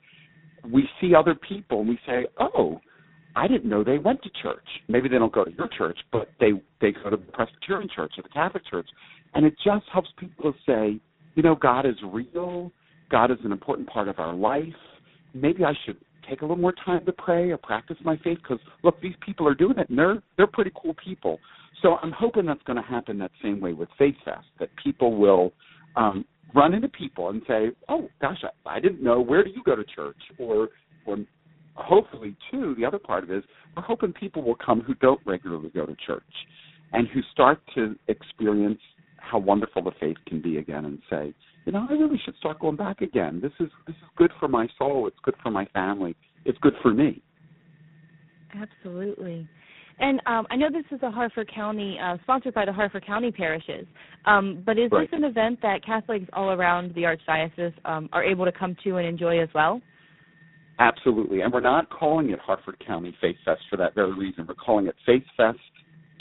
we 0.71 0.89
see 1.01 1.15
other 1.15 1.35
people 1.35 1.81
and 1.81 1.89
we 1.89 1.99
say, 2.07 2.27
oh, 2.39 2.81
I 3.37 3.47
didn't 3.47 3.69
know 3.69 3.85
they 3.85 3.99
went 3.99 4.23
to 4.23 4.31
church. 4.43 4.65
Maybe 4.89 5.09
they 5.09 5.19
don't 5.19 5.33
go 5.33 5.45
to 5.45 5.53
your 5.53 5.69
church, 5.69 5.99
but 6.11 6.29
they 6.41 6.53
they 6.81 6.93
go 6.93 7.11
to 7.11 7.17
the 7.17 7.33
Presbyterian 7.33 7.89
church 7.95 8.13
or 8.17 8.23
the 8.23 8.29
Catholic 8.31 8.67
church, 8.69 8.89
and 9.35 9.47
it 9.47 9.55
just 9.65 9.85
helps 9.93 10.09
people 10.19 10.53
to 10.53 10.59
say, 10.67 11.01
you 11.35 11.43
know, 11.43 11.55
God 11.55 11.87
is 11.87 11.95
real. 12.05 12.73
God 13.11 13.31
is 13.31 13.39
an 13.45 13.53
important 13.53 13.89
part 13.89 14.09
of 14.09 14.19
our 14.19 14.35
life. 14.35 14.65
Maybe 15.35 15.65
I 15.65 15.73
should 15.85 15.97
take 16.29 16.43
a 16.43 16.45
little 16.45 16.57
more 16.57 16.75
time 16.85 17.05
to 17.07 17.13
pray 17.13 17.51
or 17.51 17.57
practice 17.57 17.97
my 18.05 18.17
faith 18.19 18.39
because 18.43 18.59
look, 18.83 19.01
these 19.01 19.15
people 19.25 19.47
are 19.49 19.55
doing 19.55 19.79
it 19.79 19.89
and 19.89 19.99
they're 19.99 20.23
they're 20.37 20.47
pretty 20.47 20.73
cool 20.81 20.95
people. 21.03 21.39
So 21.83 21.97
I'm 22.03 22.13
hoping 22.13 22.47
that's 22.47 22.63
going 22.65 22.77
to 22.77 22.89
happen 22.89 23.19
that 23.19 23.31
same 23.43 23.61
way 23.61 23.73
with 23.73 23.89
Faith 23.99 24.17
Fest, 24.25 24.47
that 24.59 24.69
people 24.83 25.17
will 25.17 25.53
um, 25.97 26.25
run 26.55 26.75
into 26.75 26.89
people 26.89 27.31
and 27.31 27.43
say, 27.47 27.69
"Oh 27.89 28.09
gosh, 28.21 28.43
I, 28.43 28.77
I 28.77 28.81
didn't 28.81 29.03
know. 29.03 29.21
Where 29.21 29.45
do 29.45 29.51
you 29.51 29.63
go 29.65 29.77
to 29.77 29.85
church?" 29.85 30.17
Or, 30.39 30.69
or 31.07 31.19
hopefully, 31.75 32.37
too, 32.51 32.75
the 32.77 32.85
other 32.85 32.99
part 32.99 33.25
of 33.25 33.31
it 33.31 33.39
is 33.39 33.45
we're 33.77 33.83
hoping 33.83 34.13
people 34.13 34.43
will 34.43 34.57
come 34.57 34.81
who 34.81 34.95
don't 34.95 35.21
regularly 35.25 35.71
go 35.75 35.87
to 35.87 35.97
church 36.05 36.23
and 36.93 37.07
who 37.09 37.21
start 37.33 37.61
to 37.75 37.95
experience 38.09 38.81
how 39.19 39.39
wonderful 39.39 39.83
the 39.83 39.93
faith 40.01 40.17
can 40.27 40.41
be 40.41 40.57
again 40.59 40.87
and 40.87 40.99
say, 41.11 41.35
you 41.69 41.73
know, 41.73 41.87
I 41.87 41.93
really 41.93 42.19
should 42.25 42.35
start 42.37 42.61
going 42.61 42.77
back 42.77 43.03
again. 43.03 43.41
This 43.43 43.53
is 43.61 43.69
this 43.87 43.95
is 43.97 44.09
good 44.17 44.31
for 44.41 44.49
my 44.49 44.67
soul. 44.79 45.07
It's 45.07 45.19
good 45.23 45.35
for 45.43 45.51
my 45.51 45.67
family. 45.67 46.17
It's 46.47 46.57
good 46.63 46.73
for 46.81 46.95
me. 46.95 47.21
Absolutely. 48.59 49.47
And 49.99 50.19
um, 50.25 50.47
I 50.51 50.57
know 50.57 50.69
this 50.73 50.87
is 50.91 51.03
a 51.03 51.11
Harford 51.11 51.51
County, 51.55 51.99
uh, 52.03 52.17
sponsored 52.23 52.55
by 52.55 52.65
the 52.65 52.73
Harford 52.73 53.05
County 53.05 53.31
parishes. 53.31 53.87
Um, 54.25 54.63
but 54.65 54.79
is 54.79 54.89
right. 54.91 55.11
this 55.11 55.19
an 55.19 55.25
event 55.25 55.59
that 55.61 55.85
Catholics 55.85 56.25
all 56.33 56.53
around 56.53 56.95
the 56.95 57.03
Archdiocese 57.03 57.75
um, 57.85 58.09
are 58.15 58.25
able 58.25 58.47
to 58.47 58.53
come 58.53 58.75
to 58.85 58.97
and 58.97 59.07
enjoy 59.07 59.43
as 59.43 59.51
well? 59.55 59.83
Absolutely. 60.79 61.43
And 61.43 61.53
we're 61.53 61.61
not 61.61 61.91
calling 61.91 62.31
it 62.31 62.39
Harford 62.39 62.83
County 62.87 63.15
Faith 63.21 63.37
Fest 63.45 63.61
for 63.69 63.77
that 63.77 63.95
very 63.95 64.15
reason. 64.15 64.47
We're 64.49 64.55
calling 64.55 64.87
it 64.87 64.95
Faith 65.05 65.25
Fest 65.37 65.59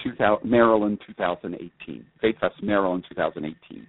2000, 0.04 0.50
Maryland 0.50 1.00
2018. 1.08 2.06
Faith 2.20 2.36
Fest 2.42 2.56
Maryland 2.62 3.06
2018. 3.08 3.88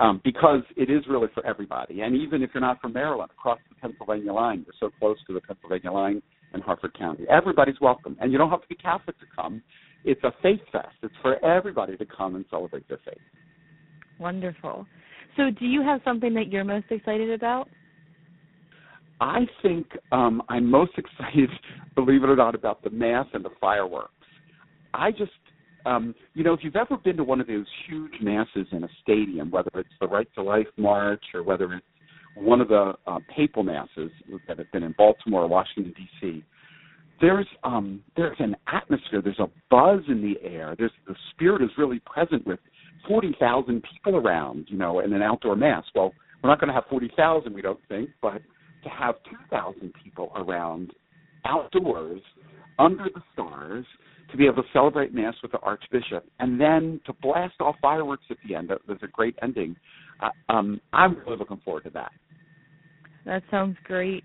Um, 0.00 0.20
because 0.22 0.62
it 0.76 0.90
is 0.90 1.02
really 1.08 1.26
for 1.34 1.44
everybody. 1.44 2.02
And 2.02 2.14
even 2.14 2.40
if 2.42 2.50
you're 2.54 2.60
not 2.60 2.80
from 2.80 2.92
Maryland, 2.92 3.32
across 3.36 3.58
the 3.68 3.74
Pennsylvania 3.74 4.32
line, 4.32 4.64
we're 4.64 4.88
so 4.88 4.92
close 5.00 5.16
to 5.26 5.34
the 5.34 5.40
Pennsylvania 5.40 5.90
line 5.90 6.22
in 6.54 6.60
Harford 6.60 6.96
County. 6.96 7.24
Everybody's 7.28 7.80
welcome. 7.80 8.16
And 8.20 8.30
you 8.30 8.38
don't 8.38 8.50
have 8.50 8.62
to 8.62 8.68
be 8.68 8.76
Catholic 8.76 9.18
to 9.18 9.26
come. 9.34 9.60
It's 10.04 10.22
a 10.22 10.32
faith 10.42 10.60
fest. 10.70 10.94
It's 11.02 11.14
for 11.20 11.44
everybody 11.44 11.96
to 11.96 12.06
come 12.06 12.36
and 12.36 12.44
celebrate 12.48 12.88
their 12.88 13.00
faith. 13.04 13.18
Wonderful. 14.18 14.86
So, 15.36 15.50
do 15.50 15.66
you 15.66 15.82
have 15.82 16.00
something 16.04 16.34
that 16.34 16.48
you're 16.48 16.64
most 16.64 16.86
excited 16.90 17.30
about? 17.30 17.68
I 19.20 19.46
think 19.62 19.86
um, 20.12 20.42
I'm 20.48 20.70
most 20.70 20.92
excited, 20.98 21.50
believe 21.94 22.22
it 22.22 22.28
or 22.28 22.36
not, 22.36 22.54
about 22.54 22.82
the 22.82 22.90
mass 22.90 23.26
and 23.32 23.44
the 23.44 23.50
fireworks. 23.60 24.12
I 24.94 25.10
just, 25.10 25.30
um, 25.86 26.14
you 26.34 26.44
know, 26.44 26.52
if 26.52 26.60
you've 26.62 26.76
ever 26.76 26.96
been 26.96 27.16
to 27.16 27.24
one 27.24 27.40
of 27.40 27.46
those 27.46 27.66
huge 27.88 28.12
masses 28.20 28.66
in 28.72 28.84
a 28.84 28.88
stadium, 29.02 29.50
whether 29.50 29.70
it's 29.74 29.88
the 30.00 30.08
Right 30.08 30.28
to 30.34 30.42
Life 30.42 30.66
March 30.76 31.22
or 31.34 31.42
whether 31.42 31.72
it's 31.74 31.86
one 32.34 32.60
of 32.60 32.68
the 32.68 32.94
uh, 33.06 33.18
papal 33.34 33.62
masses 33.62 34.10
that 34.46 34.58
have 34.58 34.70
been 34.72 34.82
in 34.82 34.94
Baltimore 34.96 35.42
or 35.42 35.48
Washington 35.48 35.94
D.C. 35.96 36.44
There's 37.20 37.46
um, 37.64 38.02
there's 38.16 38.36
an 38.38 38.56
atmosphere. 38.72 39.20
There's 39.22 39.40
a 39.40 39.50
buzz 39.70 40.00
in 40.08 40.22
the 40.22 40.36
air. 40.46 40.74
There's 40.78 40.92
the 41.06 41.16
spirit 41.32 41.62
is 41.62 41.70
really 41.76 42.00
present 42.00 42.46
with 42.46 42.60
forty 43.08 43.34
thousand 43.40 43.82
people 43.92 44.16
around, 44.16 44.66
you 44.68 44.78
know, 44.78 45.00
in 45.00 45.12
an 45.12 45.22
outdoor 45.22 45.56
mass. 45.56 45.84
Well, 45.94 46.12
we're 46.42 46.50
not 46.50 46.60
going 46.60 46.68
to 46.68 46.74
have 46.74 46.84
forty 46.88 47.10
thousand, 47.16 47.54
we 47.54 47.62
don't 47.62 47.80
think, 47.88 48.10
but 48.22 48.40
to 48.84 48.88
have 48.88 49.16
two 49.28 49.36
thousand 49.50 49.92
people 50.04 50.30
around 50.36 50.92
outdoors 51.44 52.20
under 52.78 53.04
the 53.04 53.22
stars 53.32 53.84
to 54.30 54.36
be 54.36 54.46
able 54.46 54.62
to 54.62 54.68
celebrate 54.72 55.14
mass 55.14 55.34
with 55.42 55.52
the 55.52 55.58
archbishop 55.60 56.28
and 56.38 56.60
then 56.60 57.00
to 57.06 57.12
blast 57.22 57.54
off 57.60 57.76
fireworks 57.80 58.24
at 58.30 58.36
the 58.46 58.54
end. 58.54 58.70
There's 58.86 59.02
a 59.02 59.08
great 59.08 59.36
ending. 59.42 59.76
Uh, 60.20 60.52
um, 60.52 60.80
I'm 60.92 61.16
really 61.18 61.38
looking 61.38 61.60
forward 61.64 61.84
to 61.84 61.90
that. 61.90 62.12
That 63.24 63.42
sounds 63.50 63.76
great. 63.84 64.24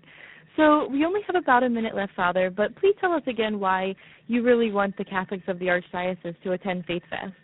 So 0.56 0.88
we 0.88 1.04
only 1.04 1.20
have 1.26 1.36
about 1.36 1.64
a 1.64 1.68
minute 1.68 1.96
left, 1.96 2.12
Father, 2.14 2.48
but 2.50 2.76
please 2.76 2.94
tell 3.00 3.12
us 3.12 3.22
again 3.26 3.58
why 3.58 3.94
you 4.28 4.42
really 4.42 4.70
want 4.70 4.96
the 4.96 5.04
Catholics 5.04 5.44
of 5.48 5.58
the 5.58 5.66
Archdiocese 5.66 6.40
to 6.42 6.52
attend 6.52 6.84
Faith 6.86 7.02
Fest. 7.10 7.34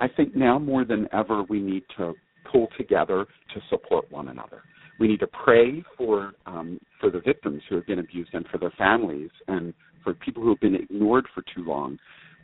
I 0.00 0.08
think 0.08 0.34
now 0.34 0.58
more 0.58 0.84
than 0.84 1.06
ever 1.12 1.44
we 1.44 1.60
need 1.60 1.84
to 1.98 2.14
pull 2.50 2.68
together 2.76 3.26
to 3.54 3.60
support 3.68 4.10
one 4.10 4.28
another. 4.28 4.62
We 4.98 5.08
need 5.08 5.20
to 5.20 5.26
pray 5.26 5.82
for 5.96 6.32
um, 6.46 6.78
for 7.00 7.10
the 7.10 7.20
victims 7.20 7.62
who 7.68 7.76
have 7.76 7.86
been 7.86 7.98
abused 7.98 8.30
and 8.34 8.46
for 8.48 8.58
their 8.58 8.72
families 8.78 9.30
and 9.48 9.74
for 10.02 10.14
people 10.14 10.42
who 10.42 10.50
have 10.50 10.60
been 10.60 10.74
ignored 10.74 11.26
for 11.34 11.42
too 11.54 11.64
long. 11.64 11.98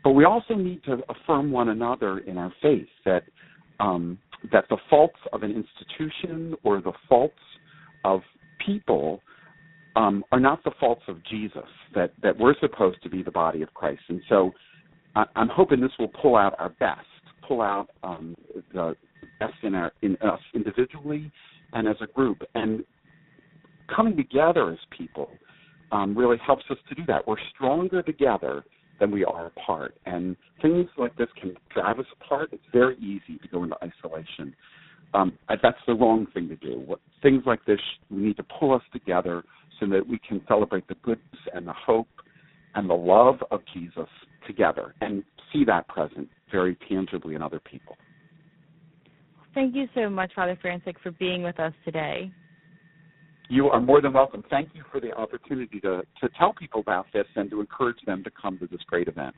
But 0.04 0.12
we 0.12 0.24
also 0.24 0.54
need 0.54 0.82
to 0.84 0.98
affirm 1.08 1.50
one 1.50 1.70
another 1.70 2.18
in 2.18 2.38
our 2.38 2.52
faith 2.62 2.88
that 3.04 3.24
um, 3.80 4.18
that 4.52 4.64
the 4.70 4.76
faults 4.88 5.18
of 5.32 5.42
an 5.42 5.50
institution 5.50 6.54
or 6.62 6.80
the 6.80 6.92
faults 7.08 7.38
of 8.04 8.20
people 8.64 9.20
um, 9.96 10.24
are 10.30 10.40
not 10.40 10.62
the 10.64 10.70
faults 10.78 11.02
of 11.08 11.24
Jesus. 11.24 11.68
That 11.94 12.12
that 12.22 12.38
we're 12.38 12.54
supposed 12.60 13.02
to 13.02 13.10
be 13.10 13.22
the 13.22 13.30
body 13.30 13.62
of 13.62 13.72
Christ, 13.74 14.02
and 14.08 14.20
so 14.28 14.52
I, 15.16 15.24
am 15.36 15.48
hoping 15.48 15.80
this 15.80 15.90
will 15.98 16.08
pull 16.08 16.36
out 16.36 16.54
our 16.58 16.68
best, 16.68 17.06
pull 17.46 17.60
out 17.60 17.88
um, 18.02 18.36
the 18.72 18.94
best 19.40 19.54
in 19.62 19.74
our 19.74 19.92
in 20.02 20.16
us 20.16 20.40
individually 20.54 21.30
and 21.72 21.88
as 21.88 21.96
a 22.00 22.06
group, 22.06 22.42
and 22.54 22.84
coming 23.94 24.16
together 24.16 24.70
as 24.70 24.78
people 24.96 25.30
um, 25.92 26.16
really 26.16 26.38
helps 26.44 26.64
us 26.70 26.78
to 26.88 26.94
do 26.94 27.02
that. 27.06 27.26
We're 27.26 27.36
stronger 27.54 28.02
together 28.02 28.64
than 29.00 29.10
we 29.10 29.24
are 29.24 29.46
apart, 29.46 29.94
and 30.06 30.36
things 30.60 30.88
like 30.96 31.16
this 31.16 31.28
can 31.40 31.54
drive 31.72 31.98
us 31.98 32.06
apart. 32.20 32.50
It's 32.52 32.62
very 32.72 32.96
easy 32.96 33.38
to 33.40 33.48
go 33.48 33.62
into 33.62 33.76
isolation 33.76 34.54
um, 35.14 35.38
that's 35.48 35.78
the 35.86 35.94
wrong 35.94 36.26
thing 36.34 36.48
to 36.48 36.56
do. 36.56 36.82
What, 36.84 37.00
things 37.22 37.42
like 37.46 37.64
this, 37.64 37.80
we 38.10 38.18
need 38.18 38.36
to 38.36 38.44
pull 38.58 38.74
us 38.74 38.82
together 38.92 39.42
so 39.80 39.86
that 39.86 40.06
we 40.06 40.18
can 40.26 40.40
celebrate 40.48 40.86
the 40.88 40.96
goodness 41.02 41.40
and 41.54 41.66
the 41.66 41.72
hope 41.72 42.08
and 42.74 42.88
the 42.88 42.94
love 42.94 43.36
of 43.50 43.60
Jesus 43.72 44.08
together 44.46 44.94
and 45.00 45.22
see 45.52 45.64
that 45.64 45.88
present 45.88 46.28
very 46.50 46.76
tangibly 46.88 47.34
in 47.34 47.42
other 47.42 47.60
people. 47.60 47.96
Thank 49.54 49.74
you 49.74 49.88
so 49.94 50.08
much, 50.08 50.32
Father 50.34 50.58
Francik, 50.62 50.96
for 51.02 51.10
being 51.12 51.42
with 51.42 51.58
us 51.58 51.72
today. 51.84 52.30
You 53.50 53.70
are 53.70 53.80
more 53.80 54.02
than 54.02 54.12
welcome. 54.12 54.44
Thank 54.50 54.74
you 54.74 54.82
for 54.92 55.00
the 55.00 55.12
opportunity 55.12 55.80
to, 55.80 56.02
to 56.20 56.28
tell 56.38 56.52
people 56.52 56.80
about 56.80 57.06
this 57.14 57.26
and 57.34 57.48
to 57.50 57.60
encourage 57.60 57.96
them 58.04 58.22
to 58.24 58.30
come 58.30 58.58
to 58.58 58.66
this 58.66 58.82
great 58.86 59.08
event. 59.08 59.34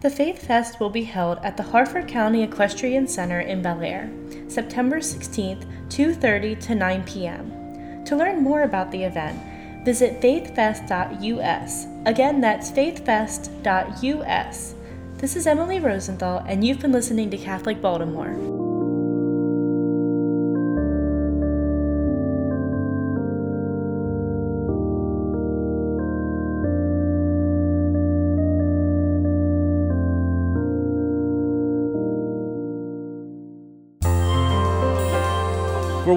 The 0.00 0.08
Faith 0.08 0.46
Fest 0.46 0.80
will 0.80 0.88
be 0.88 1.04
held 1.04 1.38
at 1.42 1.58
the 1.58 1.62
Harford 1.62 2.08
County 2.08 2.42
Equestrian 2.42 3.06
Center 3.06 3.40
in 3.40 3.60
Bel 3.60 3.82
Air, 3.82 4.10
September 4.48 5.00
16th, 5.00 5.66
2:30 5.88 6.58
to 6.60 6.74
9 6.74 7.04
p.m. 7.04 8.04
To 8.06 8.16
learn 8.16 8.42
more 8.42 8.62
about 8.62 8.90
the 8.90 9.04
event, 9.04 9.38
visit 9.84 10.22
faithfest.us. 10.22 11.86
Again, 12.06 12.40
that's 12.40 12.70
faithfest.us. 12.70 14.74
This 15.18 15.36
is 15.36 15.46
Emily 15.46 15.80
Rosenthal, 15.80 16.38
and 16.46 16.64
you've 16.64 16.80
been 16.80 16.92
listening 16.92 17.30
to 17.30 17.36
Catholic 17.36 17.82
Baltimore. 17.82 18.69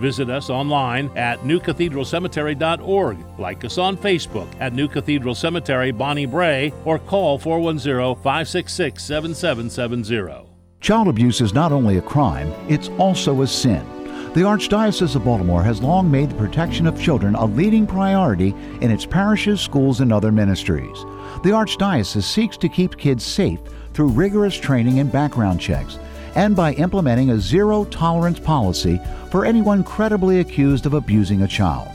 Visit 0.00 0.28
us 0.30 0.50
online 0.50 1.10
at 1.16 1.40
newcathedralcemetery.org. 1.40 3.18
Like 3.38 3.64
us 3.64 3.78
on 3.78 3.96
Facebook 3.96 4.48
at 4.60 4.72
New 4.72 4.88
Cathedral 4.88 5.34
Cemetery 5.34 5.90
Bonnie 5.90 6.26
Brae 6.26 6.72
or 6.84 6.98
call 6.98 7.38
410 7.38 8.22
566 8.22 9.02
7770. 9.02 10.48
Child 10.80 11.08
abuse 11.08 11.40
is 11.40 11.54
not 11.54 11.72
only 11.72 11.96
a 11.98 12.02
crime, 12.02 12.52
it's 12.68 12.90
also 12.98 13.42
a 13.42 13.46
sin. 13.46 13.84
The 14.34 14.42
Archdiocese 14.42 15.16
of 15.16 15.24
Baltimore 15.24 15.62
has 15.62 15.80
long 15.80 16.10
made 16.10 16.28
the 16.28 16.34
protection 16.34 16.86
of 16.86 17.00
children 17.00 17.34
a 17.34 17.46
leading 17.46 17.86
priority 17.86 18.54
in 18.82 18.90
its 18.90 19.06
parishes, 19.06 19.62
schools, 19.62 20.02
and 20.02 20.12
other 20.12 20.30
ministries. 20.30 21.04
The 21.42 21.52
Archdiocese 21.52 22.22
seeks 22.22 22.58
to 22.58 22.68
keep 22.68 22.98
kids 22.98 23.24
safe 23.24 23.60
through 23.94 24.08
rigorous 24.08 24.54
training 24.54 24.98
and 24.98 25.10
background 25.10 25.58
checks, 25.58 25.98
and 26.36 26.54
by 26.54 26.74
implementing 26.74 27.30
a 27.30 27.40
zero 27.40 27.84
tolerance 27.86 28.38
policy 28.38 29.00
for 29.30 29.44
anyone 29.44 29.82
credibly 29.82 30.38
accused 30.38 30.86
of 30.86 30.94
abusing 30.94 31.42
a 31.42 31.48
child. 31.48 31.88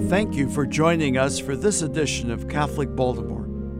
Thank 0.09 0.35
you 0.35 0.49
for 0.49 0.65
joining 0.65 1.17
us 1.17 1.37
for 1.37 1.55
this 1.55 1.81
edition 1.81 2.31
of 2.31 2.47
Catholic 2.47 2.95
Baltimore. 2.95 3.48